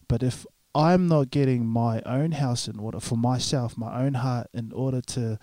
[0.08, 4.47] But if I'm not getting my own house in order for myself, my own heart
[4.53, 5.39] in order to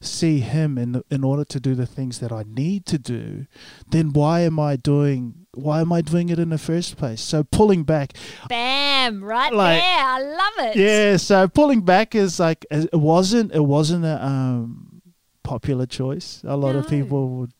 [0.00, 3.44] see him in in order to do the things that I need to do,
[3.90, 7.20] then why am I doing why am I doing it in the first place?
[7.20, 8.12] So pulling back
[8.48, 9.22] Bam!
[9.22, 10.76] Right Like- there, I love it.
[10.76, 14.87] yeah, so pulling back is like it wasn't it wasn't a um,
[15.48, 16.42] popular choice.
[16.44, 17.52] A lot of people would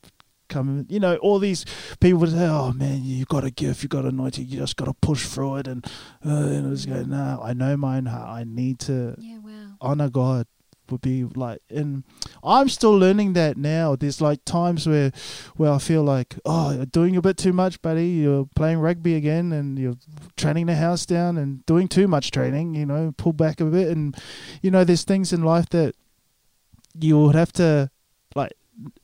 [0.49, 1.65] come, you know, all these
[2.01, 4.87] people would say, "Oh man, you got a gift, you got anointing, you just got
[4.87, 5.85] to push through it." And
[6.25, 8.29] uh, and it was going, "No, I know my own heart.
[8.41, 9.39] I need to Yeah.
[9.39, 9.53] Wow.
[9.81, 10.47] honor God."
[10.91, 12.03] Would be like, and
[12.43, 13.95] I'm still learning that now.
[13.95, 15.13] There's like times where,
[15.59, 18.09] where I feel like, oh, you're doing a bit too much, buddy.
[18.25, 19.99] You're playing rugby again, and you're
[20.39, 22.75] training the house down and doing too much training.
[22.75, 24.17] You know, pull back a bit, and
[24.63, 25.95] you know, there's things in life that
[27.01, 27.91] you would have to,
[28.35, 28.53] like,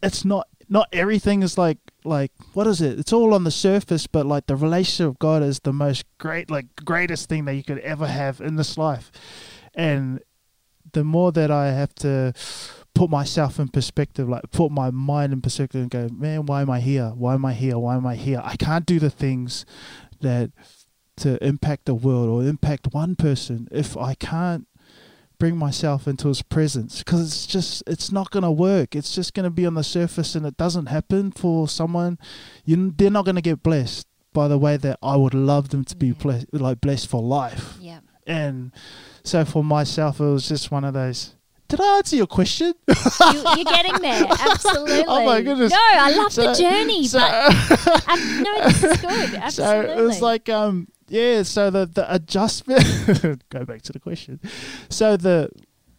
[0.02, 2.98] it's not not everything is like like what is it?
[2.98, 6.50] It's all on the surface, but like the relationship of God is the most great,
[6.50, 9.11] like greatest thing that you could ever have in this life,
[9.74, 10.20] and
[10.92, 12.33] the more that I have to
[12.94, 16.70] put myself in perspective, like put my mind in perspective and go, man, why am
[16.70, 17.12] I here?
[17.16, 17.78] Why am I here?
[17.78, 18.40] Why am I here?
[18.42, 19.66] I can't do the things
[20.20, 20.52] that
[21.16, 24.66] to impact the world or impact one person if I can't
[25.44, 29.35] bring myself into his presence because it's just it's not going to work it's just
[29.35, 32.18] going to be on the surface and it doesn't happen for someone
[32.64, 35.85] you they're not going to get blessed by the way that I would love them
[35.85, 36.12] to be Yeah.
[36.14, 38.00] blessed like blessed for life Yeah.
[38.26, 38.72] and
[39.22, 41.35] so for myself, it was just one of those.
[41.68, 42.72] Did I answer your question?
[42.88, 42.94] you,
[43.57, 44.24] you're getting there.
[44.30, 45.04] Absolutely.
[45.09, 45.72] Oh my goodness.
[45.72, 47.18] No, I love So- the journey, so,
[47.85, 49.35] but um, no, this is good.
[49.35, 49.50] Absolutely.
[49.50, 51.42] so it was like, um, yeah.
[51.44, 52.85] So the the adjustment.
[53.50, 54.40] go back to the question.
[54.88, 55.50] So the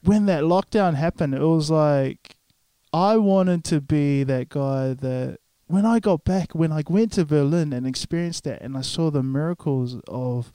[0.04, 2.36] when that lockdown happened, it was like
[2.94, 7.26] I wanted to be that guy that when I got back, when I went to
[7.26, 10.52] Berlin and experienced that, and I saw the miracles of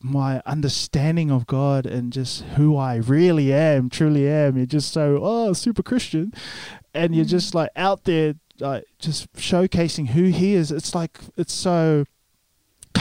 [0.00, 4.56] my understanding of God and just who I really am, truly am.
[4.56, 6.32] You're just so oh super Christian,
[6.92, 7.36] and you're Mm.
[7.36, 10.70] just like out there like just showcasing who he is.
[10.72, 12.04] It's like it's so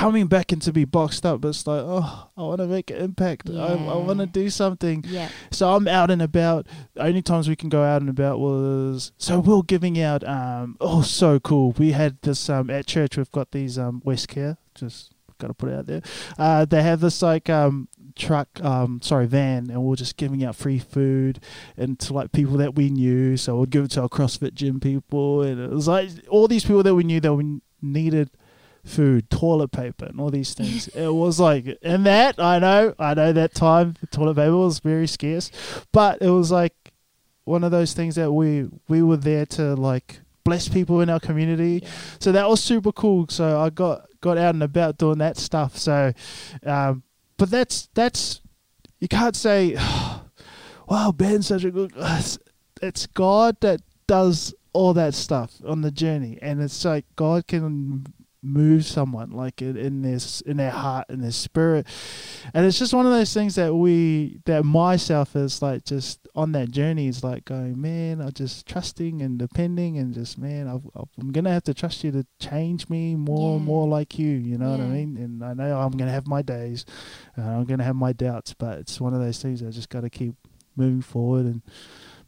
[0.02, 1.42] coming back and to be boxed up.
[1.42, 3.50] But it's like, oh, I want to make an impact.
[3.50, 5.06] I, I want to do something.
[5.08, 5.30] Yeah.
[5.52, 6.68] So I'm out and about.
[6.96, 10.24] The only times we can go out and about was so we're giving out.
[10.28, 11.74] Um, oh, so cool.
[11.78, 13.18] We had this um at church.
[13.18, 14.58] We've got these um West Care.
[14.76, 16.02] Just gotta put it out there.
[16.38, 20.54] Uh, they have this like um truck um sorry van and we're just giving out
[20.54, 21.40] free food
[21.78, 24.82] and to like people that we knew so we'd give it to our CrossFit gym
[24.82, 28.30] people and it was like all these people that we knew that we needed
[28.84, 30.88] food toilet paper and all these things.
[30.89, 34.80] It was like and that I know I know that time the toilet paper was
[34.80, 35.52] very scarce
[35.91, 36.74] but it was like
[37.44, 41.20] one of those things that we we were there to like bless people in our
[41.20, 41.82] community.
[41.84, 41.89] Yeah.
[42.20, 43.28] so that was super cool.
[43.30, 45.78] So i got got out and about doing that stuff.
[45.78, 46.13] So
[46.65, 47.04] um
[47.38, 48.41] but that's that's
[49.00, 49.76] you can't say
[50.88, 51.94] wow ben's such a good
[52.82, 56.39] it's god that does all that stuff on the journey.
[56.41, 58.06] And it's like god can
[58.44, 61.86] move someone like in, in their in their heart in their spirit.
[62.54, 66.52] And it's just one of those things that we that myself is like just on
[66.54, 70.86] that journey is like going man i'm just trusting and depending and just man I've,
[70.96, 74.30] I've- i'm gonna have to trust you to change me more and more like you
[74.30, 75.18] you know what i mean?
[75.18, 76.86] And i know i'm gonna have my days
[77.36, 80.10] and i'm gonna have my doubts but it's one of those things i just gotta
[80.10, 80.34] keep
[80.78, 81.62] moving forward and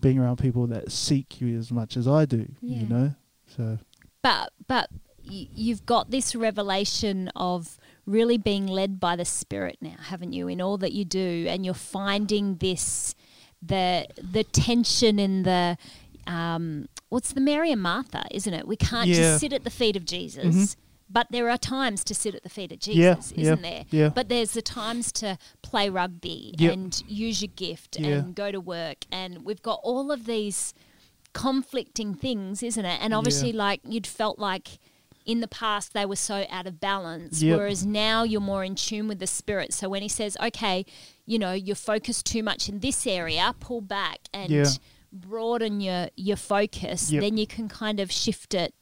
[0.02, 2.80] being around people that seek you as much as i do Yeah.
[2.82, 3.15] you know?
[3.56, 3.80] So
[4.21, 4.89] But but
[5.29, 10.47] y- you've got this revelation of really being led by the Spirit now, haven't you?
[10.47, 13.15] In all that you do, and you're finding this
[13.62, 15.77] the the tension in the
[16.27, 18.67] um, what's the Mary and Martha, isn't it?
[18.67, 19.15] We can't Yeah.
[19.15, 20.55] just sit at the feet of Jesus.
[20.55, 20.75] Mhm.
[21.09, 23.86] But there are times to sit at the feet of Jesus, yeah, isn't there?
[23.91, 24.09] yeah.
[24.09, 26.73] But there's the times to play rugby Yep.
[26.73, 29.05] and use your gift and go to work.
[29.12, 30.73] And we've got all of these
[31.33, 32.99] conflicting things, isn't it?
[33.01, 34.79] And obviously, like you'd felt like
[35.25, 37.57] in the past they were so out of balance, Yep.
[37.57, 39.73] whereas now you're more in tune with the spirit.
[39.73, 40.86] So when he says, okay,
[41.25, 44.65] you know, you're focused too much in this area, pull back and Yeah.
[45.12, 47.21] broaden your your focus, Yep.
[47.21, 48.73] then you can kind of shift it.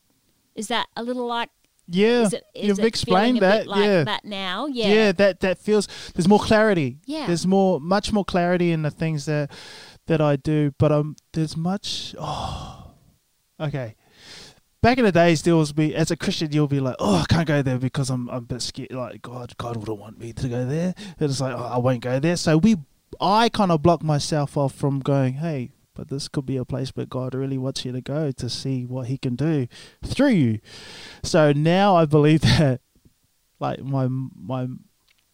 [0.55, 1.49] Is that a little like?
[1.87, 4.65] yeah Is it, is you've explained that bit like yeah that now?
[4.67, 4.87] Yeah.
[4.93, 7.25] yeah that that feels there's more clarity Yeah.
[7.27, 9.51] there's more much more clarity in the things that
[10.07, 12.93] that i do but um there's much oh
[13.59, 13.95] okay
[14.81, 17.25] back in the days there was be as a christian you'll be like oh i
[17.29, 18.91] can't go there because i'm, I'm a bit scared.
[18.91, 20.93] Like god god wouldn't want me to go there.
[20.97, 22.35] And it's like oh, i won't go there.
[22.35, 22.77] So we
[23.19, 26.89] i kind of block myself off from going hey but this could be a place
[26.89, 29.67] where god really wants you to go to see what he can do
[30.03, 30.59] through you.
[31.23, 32.81] So now i believe that
[33.59, 34.67] like my my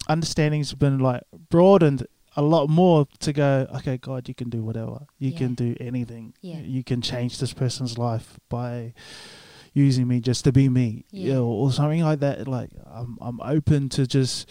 [0.08, 2.06] understanding's been like broadened
[2.38, 5.38] a lot more to go okay god you can do whatever you Yeah.
[5.42, 6.60] can do anything Yeah.
[6.76, 8.92] you can change this person's life by
[9.74, 11.34] using me just to be me Yeah.
[11.34, 14.48] know, or something like that like i'm i'm open to just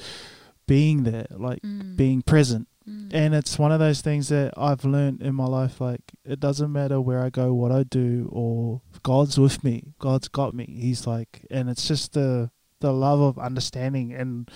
[0.68, 1.96] being there like Mm.
[1.96, 3.10] being present Mm.
[3.14, 5.82] and it's one of those things that I've learned in my life.
[5.82, 9.76] Like it doesn't matter where I go, what I do, or God's with me.
[10.00, 10.66] God's got me.
[10.88, 14.50] He's like, and it's just the the love of understanding and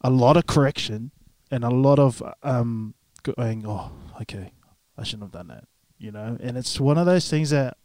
[0.00, 1.10] a lot of correction
[1.50, 3.64] and a lot of um going.
[3.66, 3.90] Oh,
[4.22, 4.52] okay,
[4.98, 5.64] I shouldn't have done that.
[5.98, 7.76] You know, and it's one of those things that.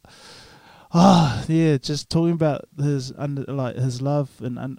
[0.93, 4.78] Ah, yeah, just talking about his under like his love and un,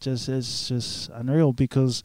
[0.00, 2.02] just it's just unreal because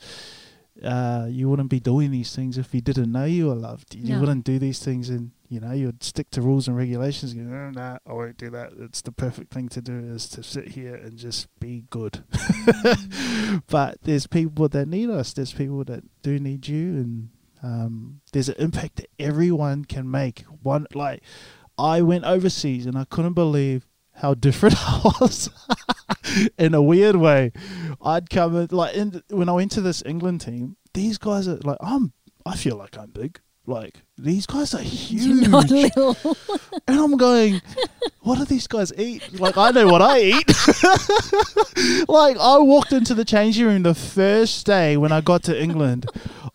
[0.83, 3.95] uh, you wouldn't be doing these things if you didn't know you were loved.
[3.95, 4.19] You No.
[4.19, 7.35] wouldn't do these things, and you know you'd stick to rules and regulations.
[7.35, 8.71] You no, nah, I won't do that.
[8.79, 12.23] It's the perfect thing to do is to sit here and just be good.
[13.67, 15.33] but there's people that need us.
[15.33, 17.29] There's people that do need you, and
[17.61, 20.45] um, there's an impact that everyone can make.
[20.63, 21.21] One like
[21.77, 25.49] I went overseas and I couldn't believe how different I was
[26.57, 27.51] in a weird way.
[28.01, 30.77] I'd come in, like in, when I went to this England team.
[30.93, 32.13] These guys are like I'm.
[32.45, 33.41] I feel like I'm big.
[33.65, 36.17] Like these guys are huge, not little.
[36.87, 37.61] and I'm going.
[38.23, 39.39] What do these guys eat?
[39.39, 40.47] Like I know what I eat.
[42.07, 46.05] like I walked into the changing room the first day when I got to England.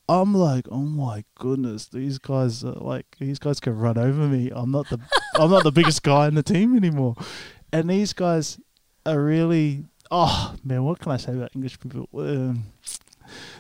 [0.08, 4.52] I'm like, oh my goodness, these guys are like these guys can run over me.
[4.54, 5.00] I'm not the
[5.34, 7.16] I'm not the biggest guy in the team anymore.
[7.72, 8.60] And these guys
[9.04, 12.08] are really oh man, what can I say about English people?
[12.14, 12.64] Um,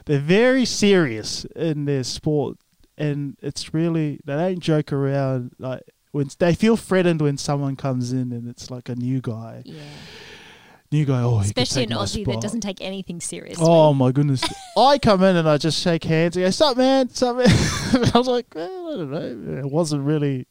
[0.04, 2.56] they're very serious in their sport
[2.98, 5.82] and it's really they don't joke around like
[6.12, 9.62] when they feel threatened when someone comes in and it's like a new guy.
[9.64, 9.80] yeah.
[10.92, 12.34] New guy, oh, Especially an Aussie spot.
[12.34, 13.64] that doesn't take anything seriously.
[13.66, 14.44] Oh my goodness!
[14.78, 16.36] I come in and I just shake hands.
[16.36, 17.08] and go, "Sup, man?
[17.08, 17.46] Sup, man?"
[18.14, 19.58] I was like, well, I don't know.
[19.58, 20.46] It wasn't really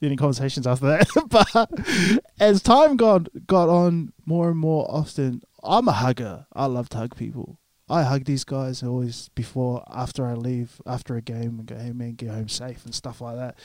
[0.00, 1.08] any conversations after that.
[1.28, 6.46] but as time got got on more and more often, I'm a hugger.
[6.54, 7.60] I love to hug people.
[7.90, 11.92] I hug these guys always before, after I leave, after a game, and go, "Hey
[11.92, 13.56] man, get home safe" and stuff like that.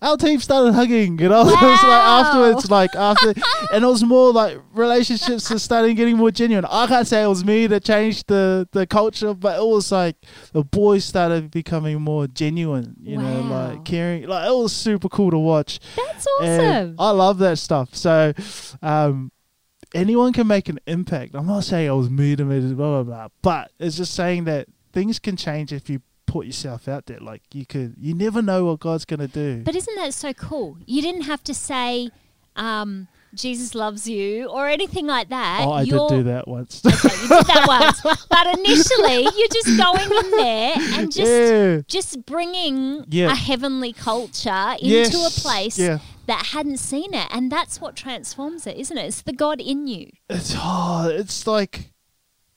[0.00, 1.44] Our team started hugging, you know.
[1.44, 1.48] Wow.
[1.62, 3.34] it was like afterwards, like after,
[3.72, 6.64] and it was more like relationships are starting getting more genuine.
[6.70, 10.16] I can't say it was me that changed the the culture, but it was like
[10.52, 14.26] the boys started becoming more genuine, you know, like caring.
[14.26, 15.80] Like it was super cool to watch.
[15.96, 16.96] That's And awesome.
[16.98, 17.94] I love that stuff.
[17.94, 18.32] So,
[18.82, 19.32] um,
[19.94, 21.34] anyone can make an impact.
[21.34, 24.44] I'm not saying I was me to me, blah, blah, blah, but it's just saying
[24.44, 27.20] that things can change if you put yourself out there.
[27.20, 29.62] Like, you could, you never know what God's going to do.
[29.64, 30.76] But isn't that so cool?
[30.86, 32.10] You didn't have to say,
[32.56, 35.64] um, Jesus loves you or anything like that.
[35.66, 36.80] oh, I You're- did do that once.
[36.86, 38.00] Okay, you did that once.
[38.30, 41.80] But initially, you're just going in there and just yeah.
[41.88, 43.32] just bringing Yeah.
[43.32, 45.38] a heavenly culture into Yes.
[45.38, 45.98] a place Yeah.
[46.26, 49.06] That hadn't seen it, and that's what transforms it, isn't it?
[49.06, 50.10] It's the God in you.
[50.28, 51.92] It's, oh, it's like,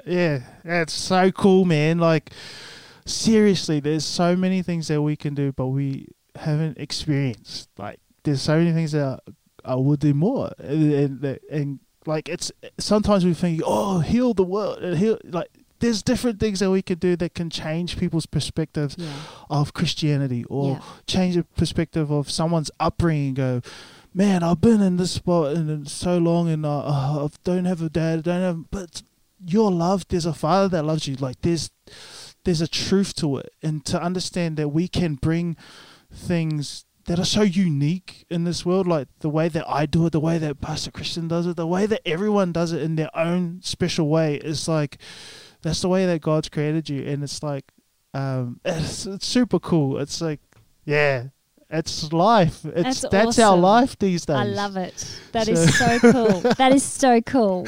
[0.05, 1.99] yeah, it's so cool, man.
[1.99, 2.31] Like,
[3.05, 7.69] seriously, there's so many things that we can do, but we haven't experienced.
[7.77, 9.21] Like, there's so many things that
[9.65, 14.43] I would do more, and, and, and like it's sometimes we think, oh, heal the
[14.43, 15.49] world, and heal like.
[15.79, 19.11] There's different things that we can do that can change people's perspectives Yeah.
[19.49, 20.81] of Christianity or Yeah.
[21.05, 23.35] change the perspective of someone's upbringing.
[23.35, 23.61] Go,
[24.13, 27.81] man, I've been in this spot and so long, and uh, uh, I don't have
[27.81, 29.03] a dad, I don't have, but
[29.45, 30.09] you're loved.
[30.09, 31.15] There's a father that loves you.
[31.15, 31.69] Like there's
[32.43, 35.57] there's a truth to it, and to understand that we can bring
[36.13, 40.11] things that are so unique in this world, like the way that I do it,
[40.11, 43.15] the way that Pastor Christian does it, the way that everyone does it in their
[43.15, 44.35] own special way.
[44.35, 44.97] It's like
[45.61, 47.65] that's the way that God's created you, and it's like
[48.13, 49.97] um, it's, it's super cool.
[49.99, 50.39] It's like
[50.85, 51.25] yeah,
[51.69, 52.63] it's life.
[52.65, 54.37] It's That's that's, our life these days.
[54.37, 55.19] I love it.
[55.33, 56.39] That So- is so cool.
[56.53, 57.65] That is so cool.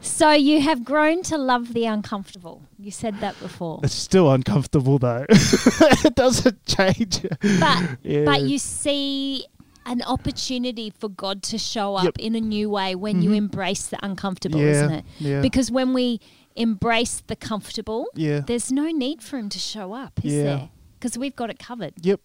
[0.00, 2.62] So you have grown to love the uncomfortable.
[2.78, 3.80] You said that before.
[3.82, 5.26] It's still uncomfortable though.
[5.28, 7.22] it doesn't change.
[7.40, 8.24] But Yeah.
[8.24, 9.46] but you see
[9.84, 12.18] an opportunity for God to show up Yep.
[12.18, 13.36] in a new way when you Mhm.
[13.36, 15.04] embrace the uncomfortable, yeah, isn't it?
[15.18, 15.40] Yeah.
[15.40, 16.20] Because when we
[16.56, 18.40] embrace the comfortable, yeah.
[18.40, 20.42] there's no need for him to show up, is Yeah.
[20.42, 20.70] there?
[20.98, 21.94] Because we've got it covered.
[22.02, 22.20] Yep.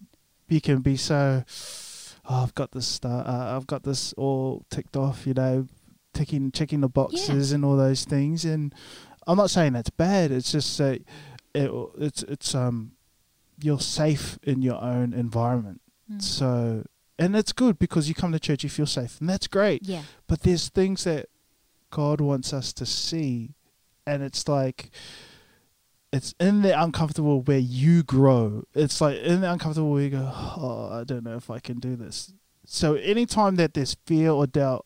[0.48, 1.44] You can be so.
[2.28, 3.00] Oh, I've got this.
[3.04, 5.26] Uh, I've got this all ticked off.
[5.26, 5.66] You know,
[6.14, 8.44] ticking, checking the boxes and all those things.
[8.44, 8.74] And
[9.26, 10.30] I'm not saying that's bad.
[10.30, 11.02] It's just that
[11.54, 12.92] it, it's it's um,
[13.60, 15.80] you're safe in your own environment.
[16.10, 16.22] Mm.
[16.22, 16.86] So,
[17.18, 19.86] and it's good because you come to church, you feel safe, and that's great.
[19.86, 20.02] Yeah.
[20.26, 21.26] But there's things that
[21.90, 23.54] God wants us to see,
[24.06, 24.90] and it's like
[26.12, 28.64] it's in the uncomfortable where you grow.
[28.74, 31.78] It's like in the uncomfortable where you go, oh, I don't know if I can
[31.78, 32.32] do this.
[32.66, 34.84] So anytime that there's fear or doubt,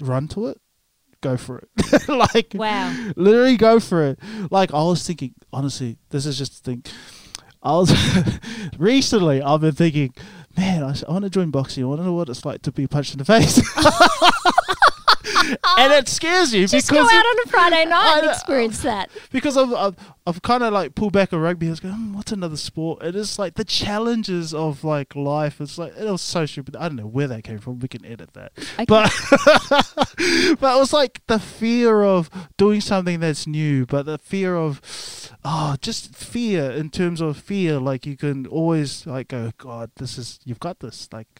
[0.00, 0.58] run to it,
[1.20, 2.08] go for it.
[2.08, 2.94] like Wow.
[3.16, 4.18] literally go for it.
[4.50, 6.84] Like I was thinking, honestly, this is just the thing.
[7.62, 7.92] I was
[8.78, 9.42] recently.
[9.42, 10.14] I've been thinking,
[10.56, 11.82] man, I, I want to join boxing.
[11.84, 13.60] I want to know what it's like to be punched in the face.
[15.78, 19.10] and it scares you Just because go out on a Friday night and experience that.
[19.32, 21.66] because I've I've, I've kind of like pulled back a rugby.
[21.66, 23.02] I was going, hmm, what's another sport?
[23.02, 25.60] It's like the challenges of like life.
[25.60, 26.76] It's like it was so stupid.
[26.76, 27.78] I don't know where that came from.
[27.78, 28.52] We can edit that.
[28.74, 28.84] Okay.
[28.86, 29.12] But
[30.60, 34.80] but it was like the fear of doing something that's new, but the fear of
[35.44, 37.78] oh, just fear in terms of fear.
[37.78, 41.08] Like you can always like go, God, this is you've got this.
[41.12, 41.39] Like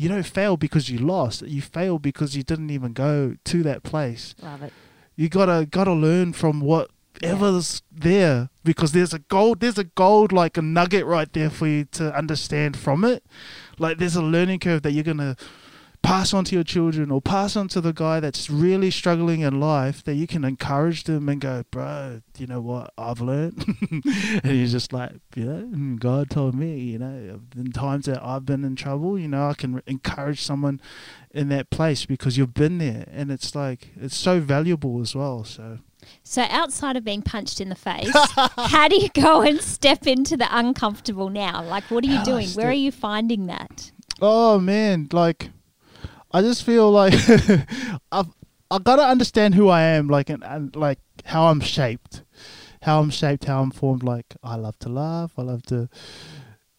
[0.00, 1.42] you don't fail because you lost.
[1.42, 4.72] You fail because you didn't even go to that place Love it.
[5.16, 10.56] you gotta gotta learn from whatever's there because there's a gold there's a gold like
[10.56, 13.24] a nugget right there for you to understand from it
[13.78, 15.36] like there's a learning curve that you're gonna
[16.02, 19.60] pass on to your children or pass on to the guy that's really struggling in
[19.60, 24.44] life that you can encourage them and go bro you know what i've learned and
[24.44, 28.64] he's just like you know god told me you know in times that i've been
[28.64, 30.80] in trouble you know i can encourage someone
[31.32, 35.44] in that place because you've been there and it's like it's so valuable as well
[35.44, 35.78] so
[36.22, 38.08] So outside of being punched in the face,
[38.56, 41.62] how do you go and step into the uncomfortable now?
[41.62, 42.48] Like, what are you How doing?
[42.50, 43.90] Where are you finding that?
[44.22, 45.50] oh man like
[46.32, 47.14] i just feel like
[48.12, 48.28] i've
[48.70, 52.22] i gotta understand who i am like and, and like how i'm shaped
[52.82, 55.88] how i'm shaped how i'm formed like i love to laugh i love to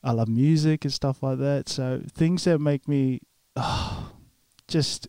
[0.04, 3.22] i love music and stuff like that so things that make me
[3.56, 4.12] ah,
[4.68, 5.08] just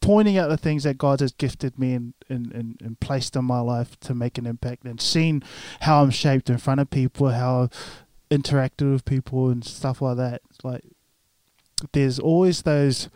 [0.00, 3.44] pointing out the things that God has gifted me and, and, and, and placed in
[3.44, 5.42] my life to make an impact and seeing
[5.80, 10.16] how I'm shaped in front of people, how I've interacted with people and stuff like
[10.16, 10.42] that.
[10.62, 10.84] Like
[11.92, 13.08] there's always those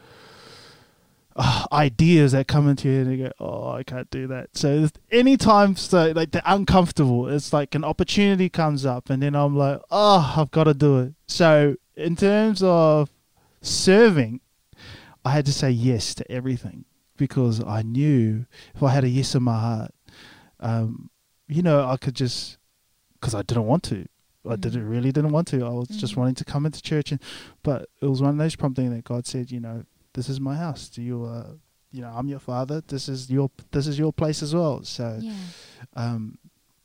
[1.36, 4.56] uh, ideas that come into you and you go, oh, I can't do that.
[4.56, 9.56] So anytime, so like they're uncomfortable, it's like an opportunity comes up, and then I'm
[9.56, 11.14] like, oh, I've got to do it.
[11.26, 13.10] So in terms of
[13.62, 14.40] serving,
[15.24, 16.84] I had to say yes to everything
[17.16, 19.94] because I knew if I had a yes in my heart,
[20.60, 21.10] um,
[21.48, 22.58] you know, I could just
[23.20, 24.06] because I didn't want to.
[24.48, 24.90] I didn't Mm.
[24.90, 25.64] really didn't want to.
[25.64, 26.16] I was just Mm.
[26.18, 27.20] wanting to come into church, and
[27.62, 29.84] but it was one of those prompting that God said, you know,
[30.14, 30.88] this is my house.
[30.88, 31.52] Do you, uh,
[31.92, 32.80] you know, I'm your father.
[32.86, 34.82] This is your this is your place as well.
[34.84, 35.32] So, Yeah.
[35.94, 36.38] um,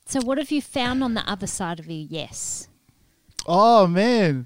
[0.06, 2.06] So, what have you found on the other side of you?
[2.10, 2.68] yes?
[3.48, 4.46] oh man,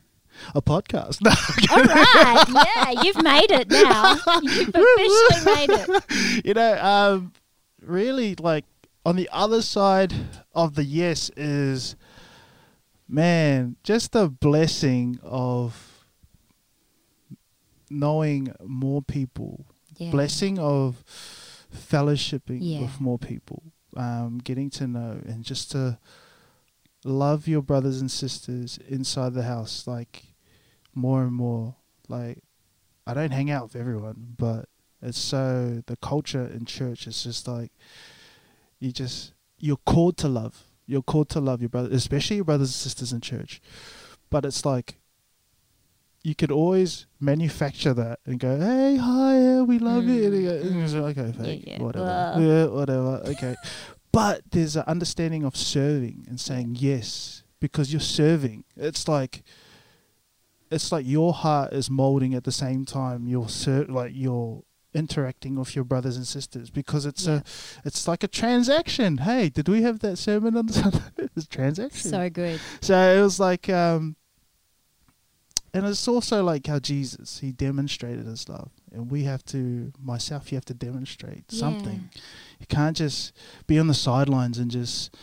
[0.55, 1.19] a podcast.
[1.25, 1.31] No,
[1.75, 2.45] All right.
[2.49, 4.15] Yeah, you've made it now.
[4.41, 6.45] You've officially made it.
[6.45, 7.33] you know, um,
[7.81, 8.65] really like
[9.05, 10.13] on the other side
[10.53, 11.95] of the yes is,
[13.07, 15.92] man, just the blessing of
[17.93, 19.65] knowing more people,
[19.97, 20.11] Yeah.
[20.11, 21.03] blessing of
[21.73, 22.81] fellowshipping Yeah.
[22.81, 23.63] with more people,
[23.95, 25.99] um, getting to know and just to
[27.05, 30.35] love your brothers and sisters inside the house, like
[30.93, 31.75] more and more.
[32.07, 32.43] Like,
[33.05, 34.69] I don't hang out with everyone, but
[35.01, 37.71] it's so the culture in church is just like
[38.79, 40.63] you just you're called to love.
[40.85, 43.61] You're called to love your brother, especially your brothers and sisters in church.
[44.29, 44.99] But it's like
[46.23, 50.55] you could always manufacture that and go, "Hey, hi, we love you." And you go,
[50.63, 51.81] Mm, "Mm, okay, fake, yeah.
[51.81, 52.05] whatever,
[52.35, 52.41] Ugh.
[52.41, 53.55] yeah, whatever, okay.
[54.11, 58.63] but there's an understanding of serving and saying yes because you're serving.
[58.77, 59.43] It's like
[60.71, 64.63] it's like your heart is molding at the same time you're ser- like you're
[64.95, 67.37] interacting with your brothers and sisters because it's Yeah.
[67.39, 67.43] a
[67.87, 69.17] it's like a transaction.
[69.17, 70.99] Hey, did we have that sermon on Sunday?
[71.35, 72.09] it's a transaction.
[72.11, 72.59] So good.
[72.81, 74.15] So it was like, um,
[75.73, 80.51] and it's also like how Jesus he demonstrated his love, and we have to myself.
[80.51, 82.09] You have to demonstrate something.
[82.59, 83.33] You can't just
[83.67, 85.15] be on the sidelines and just.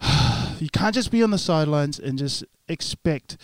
[0.58, 3.36] You can't just be on the sidelines and just expect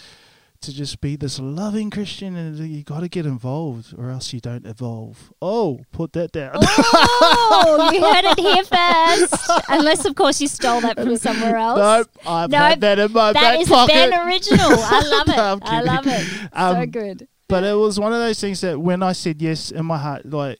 [0.62, 4.40] to just be this loving Christian, and you got to get involved, or else you
[4.40, 5.32] don't evolve.
[5.42, 6.52] Oh, put that down.
[6.56, 9.62] Oh, you heard it here first.
[9.68, 11.78] Unless, of course, you stole that from somewhere else.
[11.78, 13.92] Nope, I've No, had that in my That back is pocket.
[13.92, 14.60] Ben original.
[14.70, 15.36] I love it.
[15.36, 16.26] No, I love it.
[16.26, 17.28] so Um, good.
[17.48, 20.24] but it was one of those things that when I said yes in my heart,
[20.26, 20.58] like,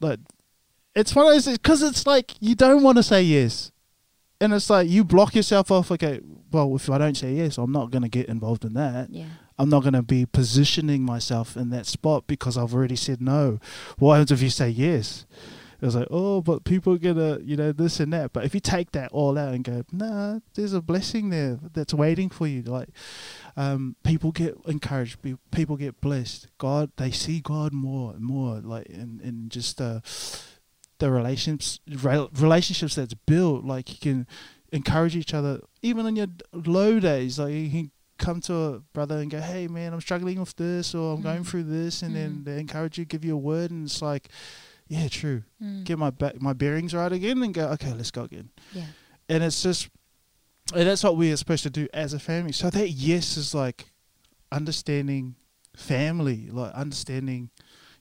[0.00, 0.20] like,
[0.94, 3.71] it's one of those because it's like you don't want to say yes,
[4.42, 5.90] and it's like you block yourself off.
[5.90, 6.20] Okay,
[6.50, 9.10] well, if I don't say yes, I'm not going to get involved in that.
[9.10, 9.26] Yeah.
[9.58, 13.60] I'm not going to be positioning myself in that spot because I've already said no.
[13.98, 15.26] What happens if you say yes?
[15.80, 18.32] It was like, oh, but people are gonna, you know, this and that.
[18.32, 21.92] But if you take that all out and go, nah, there's a blessing there that's
[21.92, 22.62] waiting for you.
[22.62, 22.90] Like,
[23.56, 26.46] um, people get encouraged, pe- people get blessed.
[26.58, 30.02] God, they see God more and more, like, in in just uh,
[31.02, 33.64] the relationships, rel- relationships that's built.
[33.64, 34.26] Like, you can
[34.72, 37.38] encourage each other, even on your low days.
[37.38, 40.94] Like, you can come to a brother and go, hey, man, I'm struggling with this,
[40.94, 41.46] or I'm going Mm.
[41.46, 42.44] through this, and then Mm.
[42.44, 44.28] they encourage you, give you a word, and it's like,
[44.88, 45.84] yeah, true Mm.
[45.84, 48.86] get my ba- my bearings right again and go okay let's go again Yeah.
[49.28, 49.88] and it's just
[50.74, 53.54] and that's what we are supposed to do as a family so that yes is
[53.54, 53.86] like
[54.50, 55.36] understanding
[55.74, 57.48] family like understanding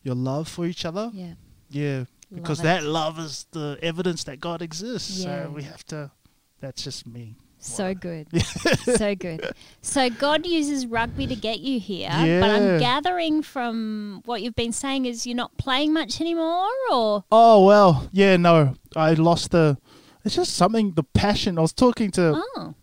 [0.04, 1.36] your love for each other Yeah.
[1.70, 2.04] yeah
[2.34, 5.44] because Love that love is the evidence that god exists Yeah.
[5.46, 6.12] so we have to
[6.60, 8.26] that's just me So good.
[8.98, 9.52] so good.
[9.84, 12.10] So God uses rugby to get you here,
[12.42, 17.24] but I'm gathering from what you've been saying is you're not playing much anymore or
[17.32, 19.78] oh well yeah no i lost the
[20.26, 22.74] it's just something the passion i was talking to Oh.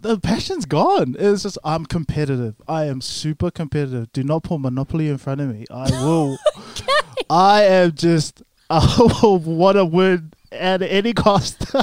[0.00, 1.16] the passion's gone.
[1.18, 2.54] It's just I'm competitive.
[2.68, 4.12] I am super competitive.
[4.12, 5.64] Do not put Monopoly in front of me.
[5.70, 6.36] I will.
[7.30, 8.42] I am just.
[8.70, 11.64] Will want to win at any cost.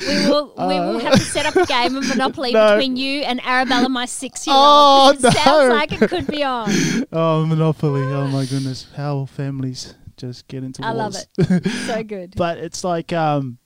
[0.00, 2.70] We will we will have to set up a game of Monopoly No.
[2.74, 5.16] between you and Arabella, my six year old.
[5.16, 5.30] Oh, no.
[5.30, 6.70] sounds like it could be on.
[7.12, 8.02] oh, Monopoly!
[8.02, 11.64] Oh my goodness, how families just get into I love it.
[11.86, 12.34] So good.
[12.36, 13.58] but it's like um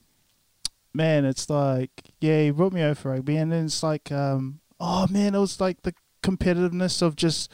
[0.92, 1.90] man it's like
[2.20, 5.38] yeah he brought me over for rugby and then it's like um oh man it
[5.38, 7.51] was like the competitiveness of just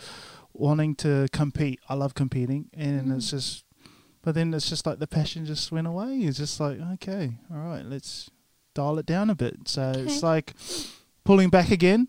[0.52, 3.16] wanting to compete i love competing and Mm.
[3.16, 3.64] it's just
[4.22, 7.58] but then it's just like the passion just went away it's just like okay all
[7.58, 8.30] right let's
[8.74, 10.54] dial it down a bit so it's like
[11.24, 12.08] pulling back again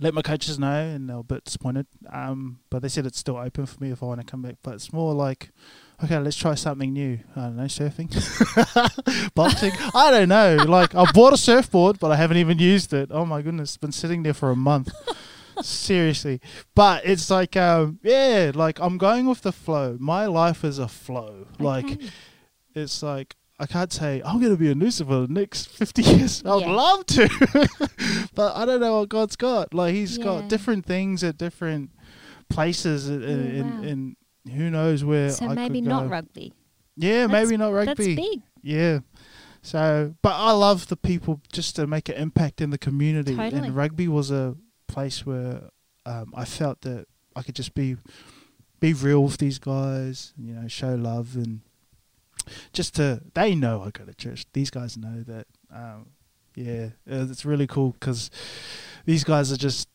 [0.00, 3.36] let my coaches know and they're a bit disappointed um but they said it's still
[3.36, 5.50] open for me if i want to come back but it's more like
[6.04, 7.18] okay, let's try something new.
[7.36, 8.10] I don't know, surfing,
[9.34, 9.72] boxing.
[9.94, 10.56] I don't know.
[10.66, 13.10] Like I bought a surfboard, but I haven't even used it.
[13.12, 14.92] Oh my goodness, it's been sitting there for a month.
[15.60, 16.40] Seriously.
[16.74, 19.96] But it's like um yeah, like I'm going with the flow.
[20.00, 21.46] My life is a flow.
[21.58, 22.00] Like
[22.74, 26.02] it's like I can't say I'm going to be a Noosa for the next 50
[26.14, 26.42] years.
[26.44, 26.70] I'd Yeah.
[26.72, 27.28] love to.
[28.34, 29.72] but I don't know what God's got.
[29.74, 30.24] Like he's Yeah.
[30.24, 31.90] got different things at different
[32.48, 33.28] places and, Yeah,
[33.60, 33.88] and, wow.
[33.88, 34.16] and
[34.52, 36.52] who knows where so I maybe not rugby.
[36.96, 38.14] Yeah, That's- maybe not rugby.
[38.16, 38.42] That's big.
[38.62, 39.00] Yeah.
[39.64, 43.36] So, but I love the people just to make an impact in the community.
[43.36, 43.68] Totally.
[43.68, 44.56] And rugby was a
[44.92, 45.70] place where
[46.06, 47.96] um, I felt that I could just be
[48.80, 51.60] be real with these guys, you know, show love and
[52.72, 54.46] just to they know I go to church.
[54.52, 55.46] These guys know that.
[55.72, 56.06] Um,
[56.54, 58.30] yeah, uh, it's really cool because
[59.06, 59.88] these guys are just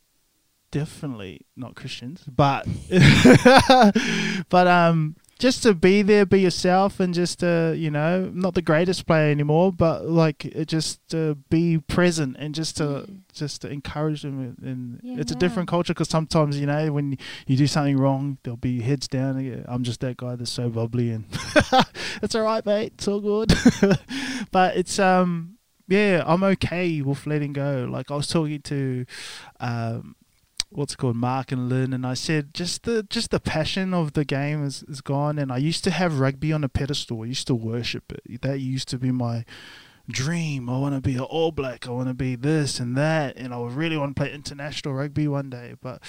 [0.71, 2.65] definitely not Christians, but
[4.49, 8.61] but um, just to be there, be yourself, and just to you know, not the
[8.61, 13.15] greatest player anymore, but like just to be present and just to Yeah.
[13.33, 14.55] just to encourage them.
[14.63, 18.37] And Yeah, it's a different culture because sometimes you know when you do something wrong,
[18.43, 19.43] there'll be heads down.
[19.43, 21.25] Yeah, I'm just that guy that's so bubbly, and
[22.21, 22.93] it's all right, mate.
[22.95, 23.53] It's all good.
[24.51, 25.53] but it's um.
[25.89, 27.87] Yeah, I'm okay with letting go.
[27.89, 29.05] Like I was talking to
[29.61, 30.17] um,
[30.69, 34.25] what's called Mark and Lynn and I said just the just the passion of the
[34.25, 37.23] game is, is gone and I used to have rugby on a pedestal.
[37.23, 38.41] I used to worship it.
[38.41, 39.45] That used to be my
[40.09, 40.69] dream.
[40.69, 41.87] I want to be an All Black.
[41.87, 45.27] I want to be this and that and I really want to play international rugby
[45.27, 46.01] one day, but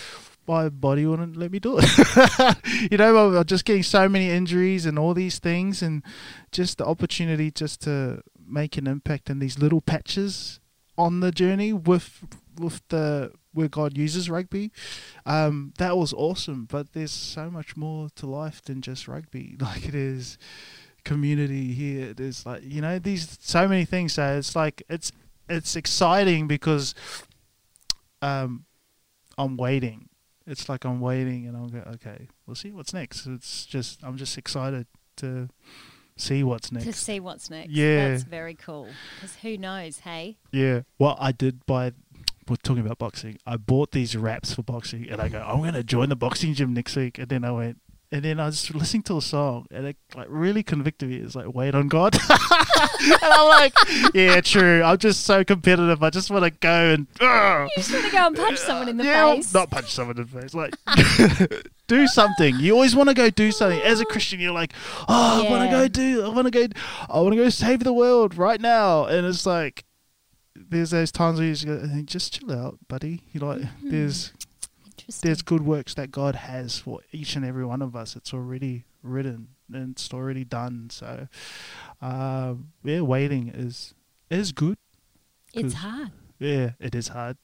[0.46, 2.56] my body wouldn't let me do it.
[2.90, 6.02] you know, I'm just getting so many injuries and all these things and
[6.50, 10.58] just the opportunity just to make an impact in these little patches
[10.96, 12.24] on the journey with
[12.58, 14.70] with the where God uses rugby.
[15.26, 19.56] Um, that was awesome, but there's so much more to life than just rugby.
[19.60, 20.38] Like it is
[21.04, 22.14] community here.
[22.14, 24.14] There's like you know these so many things.
[24.14, 25.12] So it's like it's
[25.48, 26.94] it's exciting because
[28.22, 28.64] um,
[29.36, 30.08] I'm waiting.
[30.46, 32.28] It's like I'm waiting, and I'm go, okay.
[32.46, 33.26] We'll see what's next.
[33.26, 34.86] It's just I'm just excited
[35.16, 35.48] to
[36.16, 36.86] see what's next.
[36.86, 37.70] To see what's next.
[37.70, 38.10] Yeah.
[38.10, 38.88] That's very cool.
[39.16, 40.38] Because who knows, hey?
[40.52, 40.82] Yeah.
[40.98, 41.92] Well, I did buy.
[42.48, 43.38] We're talking about boxing.
[43.46, 46.54] I bought these wraps for boxing, and I go, I'm going to join the boxing
[46.54, 47.18] gym next week.
[47.18, 47.78] And then I went,
[48.10, 51.16] and then I was listening to a song, and it like really convicted me.
[51.16, 52.16] It's like, wait on God.
[53.00, 53.74] and I'm like,
[54.14, 54.82] yeah, true.
[54.82, 56.02] I'm just so competitive.
[56.02, 57.06] I just want to go and.
[57.20, 57.68] Ugh.
[57.76, 59.52] You just want to go and punch someone in the yeah, face.
[59.52, 60.54] Not punch someone in the face.
[60.54, 60.74] Like,
[61.86, 62.56] do something.
[62.58, 63.80] You always want to go do something.
[63.80, 64.72] As a Christian, you're like,
[65.06, 66.24] oh, I want to go do.
[66.24, 66.66] I want to go.
[67.10, 69.04] I want to go save the world right now.
[69.04, 69.84] And it's like,
[70.68, 73.22] there's those times where you just go, just chill out, buddy.
[73.32, 73.90] You like, Mhm.
[73.90, 74.32] there's
[75.22, 78.14] there's good works that God has for each and every one of us.
[78.16, 80.90] It's already written and it's already done.
[80.90, 81.28] So,
[82.02, 82.54] uh,
[82.84, 83.94] yeah, waiting is
[84.30, 84.76] is good.
[85.54, 86.10] It's hard.
[86.38, 87.38] Yeah, it is hard.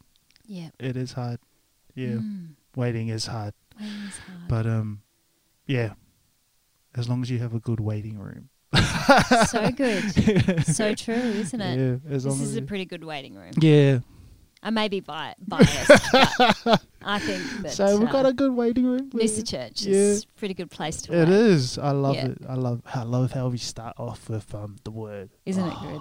[0.47, 0.70] Yeah.
[0.79, 1.39] It is hard.
[1.95, 2.55] Yeah, Mm.
[2.77, 3.55] waiting is hard.
[3.81, 4.49] Waiting is hard.
[4.49, 5.03] But um,
[5.66, 5.95] yeah,
[6.95, 8.51] as long as you have a good waiting room.
[9.49, 10.64] so good.
[10.66, 11.79] So true, isn't it?
[11.79, 13.53] Yeah, This is a pretty good waiting room.
[13.61, 13.99] yeah.
[14.66, 15.89] I may be bi- biased,
[16.64, 19.11] but I think that so we've uh, got a good waiting room.
[19.11, 19.95] Noosa Church Yeah.
[19.95, 21.37] is a pretty good place to It wait.
[21.37, 21.77] is.
[21.77, 22.29] I love Yeah.
[22.29, 22.39] it.
[22.49, 22.81] I love.
[22.87, 25.29] I love how we start off with um the word.
[25.45, 26.01] Isn't it good?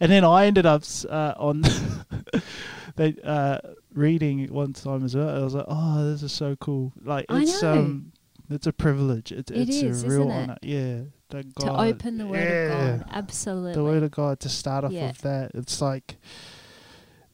[0.00, 1.62] And then I ended up uh, on
[2.96, 3.58] they uh
[3.92, 5.28] reading one time as well.
[5.28, 6.92] I was like, oh, this is so cool.
[7.02, 7.72] Like I it's know.
[7.72, 8.12] um,
[8.50, 9.32] it's a privilege.
[9.32, 10.42] It's It it's is, a real isn't it?
[10.42, 10.56] honor.
[10.62, 13.08] Yeah, To God open the Word yeah, of God.
[13.12, 13.72] Absolutely.
[13.74, 15.08] the word of God to start off Yeah.
[15.08, 15.50] with that.
[15.54, 16.16] It's like.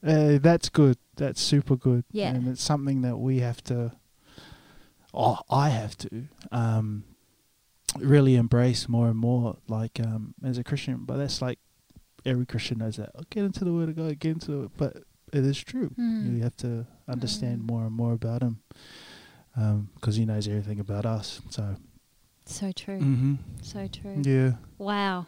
[0.05, 0.97] Uh, that's good.
[1.15, 2.05] That's super good.
[2.11, 2.29] Yeah.
[2.29, 3.91] and it's something that we have to.
[5.13, 6.25] Oh, I have to.
[6.51, 7.03] Um,
[7.97, 11.03] really embrace more and more, like um, as a Christian.
[11.05, 11.57] But that's like
[12.25, 13.09] every Christian knows that.
[13.15, 14.71] Oh, get into the Word of God, get into it.
[14.77, 14.97] But
[15.33, 15.89] it is true.
[15.99, 16.37] Mm.
[16.37, 17.71] You have to understand Mm.
[17.71, 18.59] more and more about Him,
[19.95, 21.41] because He knows everything about us.
[21.49, 21.75] So,
[22.49, 22.99] So true.
[22.99, 24.21] hmm So true.
[24.23, 24.51] yeah.
[24.77, 25.27] Wow.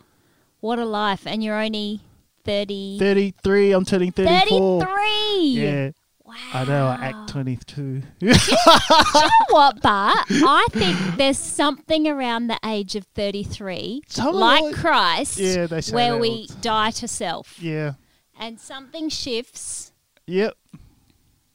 [0.61, 1.27] What a life.
[1.27, 2.01] And you're only
[2.45, 2.97] 30.
[2.99, 3.71] Thirty-three.
[3.73, 4.81] I'm turning thirty-four.
[4.81, 5.39] 33.
[5.51, 5.91] Yeah,
[6.25, 6.35] Wow.
[6.53, 6.85] I know.
[6.87, 8.01] I act twenty-two.
[8.21, 14.73] You know what, but I think there's something around the age of 33, Some like
[14.75, 17.57] Christ, yeah, they say where we the- die to self.
[17.61, 17.93] Yeah.
[18.39, 19.91] And something shifts,
[20.27, 20.53] Yep.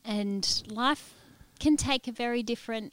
[0.04, 1.14] and life
[1.58, 2.92] can take a very different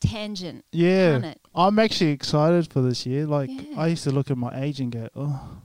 [0.00, 1.34] tangent, Yeah.
[1.54, 3.26] I'm actually excited for this year.
[3.26, 3.80] Like Yeah.
[3.80, 5.58] I used to look at my age and go, oh.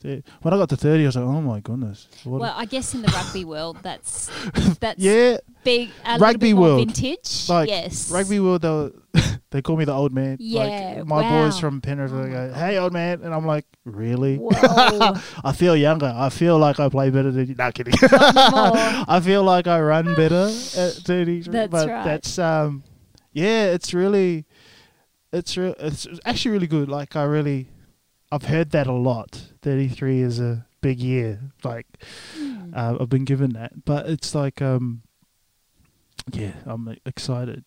[0.00, 2.64] dude." When I got to thirty, I was like, "Oh my goodness!" What Well, I
[2.66, 4.30] guess in the rugby world, that's
[4.80, 5.90] that's yeah, big.
[6.04, 6.80] A Rugby world.
[6.86, 7.48] vintage.
[7.48, 8.92] Like, yes, rugby world, they were,
[9.50, 10.36] They call me the old man.
[10.40, 11.44] Yeah, Like my wow.
[11.44, 15.76] boys from Penrith Oh they go, "Hey, old man," and I'm like, "Really?" I feel
[15.76, 16.12] younger.
[16.12, 17.54] I feel like I play better than you.
[17.54, 17.94] No kidding.
[18.10, 19.08] Not.
[19.08, 21.52] I feel like I run better at 33.
[21.52, 22.04] That's but right.
[22.04, 22.82] that's um,
[23.34, 24.46] yeah, it's really,
[25.32, 26.88] it's re- it's actually really good.
[26.88, 27.68] Like I really,
[28.32, 29.42] I've heard that a lot.
[29.62, 31.40] 33 is a big year.
[31.62, 31.86] Like
[32.36, 32.72] Hmm.
[32.74, 35.02] uh, I've been given that, but it's like um,
[36.32, 37.64] yeah, I'm excited.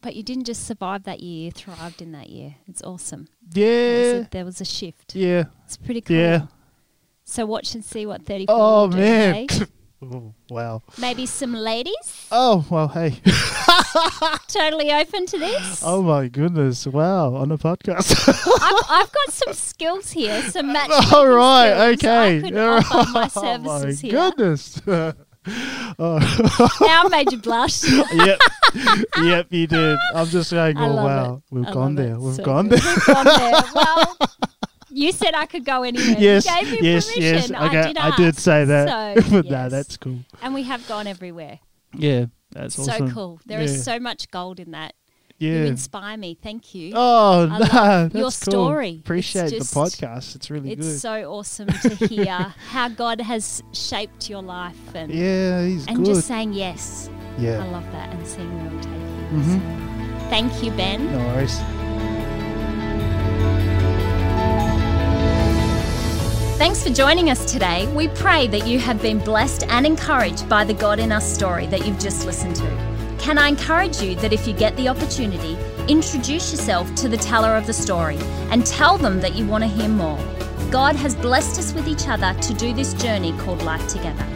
[0.00, 2.54] But you didn't just survive that year, you thrived in that year.
[2.68, 3.26] It's awesome.
[3.42, 5.14] There was Yeah, a, there was a shift.
[5.16, 6.16] yeah, It's pretty cool.
[6.16, 6.46] yeah.
[7.24, 9.46] So watch and see what 34 Oh will do, man,
[10.02, 10.82] oh, wow.
[10.98, 13.20] Maybe some ladies Oh well, hey.
[14.48, 15.82] totally open to this.
[15.84, 16.86] Oh my goodness!
[16.86, 18.28] Wow, on a podcast.
[18.28, 22.04] I've, I've got some skills here, some matchmaking All right, skills.
[22.12, 22.40] I okay.
[22.42, 24.10] could offer my oh my here.
[24.10, 24.80] goodness.
[24.86, 27.84] oh, Now I made you blush.
[28.12, 28.40] yep,
[29.16, 29.98] yep, you did.
[30.14, 30.76] I'm just going.
[30.76, 31.42] I Oh wow, it.
[31.54, 32.18] we've I gone there.
[32.18, 32.80] We've So gone good.
[32.80, 32.94] there.
[32.96, 33.62] We've gone there.
[33.74, 34.16] Well,
[34.90, 36.16] you said I could go anywhere.
[36.18, 37.22] yes, you gave me yes, permission.
[37.22, 37.50] yes.
[37.52, 40.20] I Okay, did I did say that, So, but no, that's cool.
[40.42, 41.60] And we have gone everywhere.
[41.94, 43.10] Yeah, that's so awesome.
[43.12, 43.40] cool.
[43.46, 43.82] There is Yeah.
[43.94, 44.94] so much gold in that.
[45.40, 45.64] You Yeah.
[45.66, 46.36] inspire me.
[46.42, 46.92] Thank you.
[46.96, 47.64] Oh I no,
[48.08, 48.88] that's your story.
[48.90, 50.34] It's Appreciate just- the podcast.
[50.34, 50.98] It's really it's good.
[51.00, 52.24] so awesome to hear
[52.70, 56.06] how God has shaped your life and yeah, he's and good.
[56.06, 57.08] just saying yes.
[57.38, 59.38] Yeah, I love that and seeing where it'll take you.
[59.38, 60.22] Mhm.
[60.22, 61.06] So, thank you, Ben.
[61.12, 61.56] No worries.
[66.58, 67.86] Thanks for joining us today.
[67.94, 71.66] We pray that you have been blessed and encouraged by the God in Us story
[71.66, 73.16] that you've just listened to.
[73.20, 75.56] Can I encourage you that if you get the opportunity,
[75.86, 78.18] introduce yourself to the teller of the story
[78.50, 80.18] and tell them that you want to hear more?
[80.68, 84.26] God has blessed us with each other to do this journey called life together.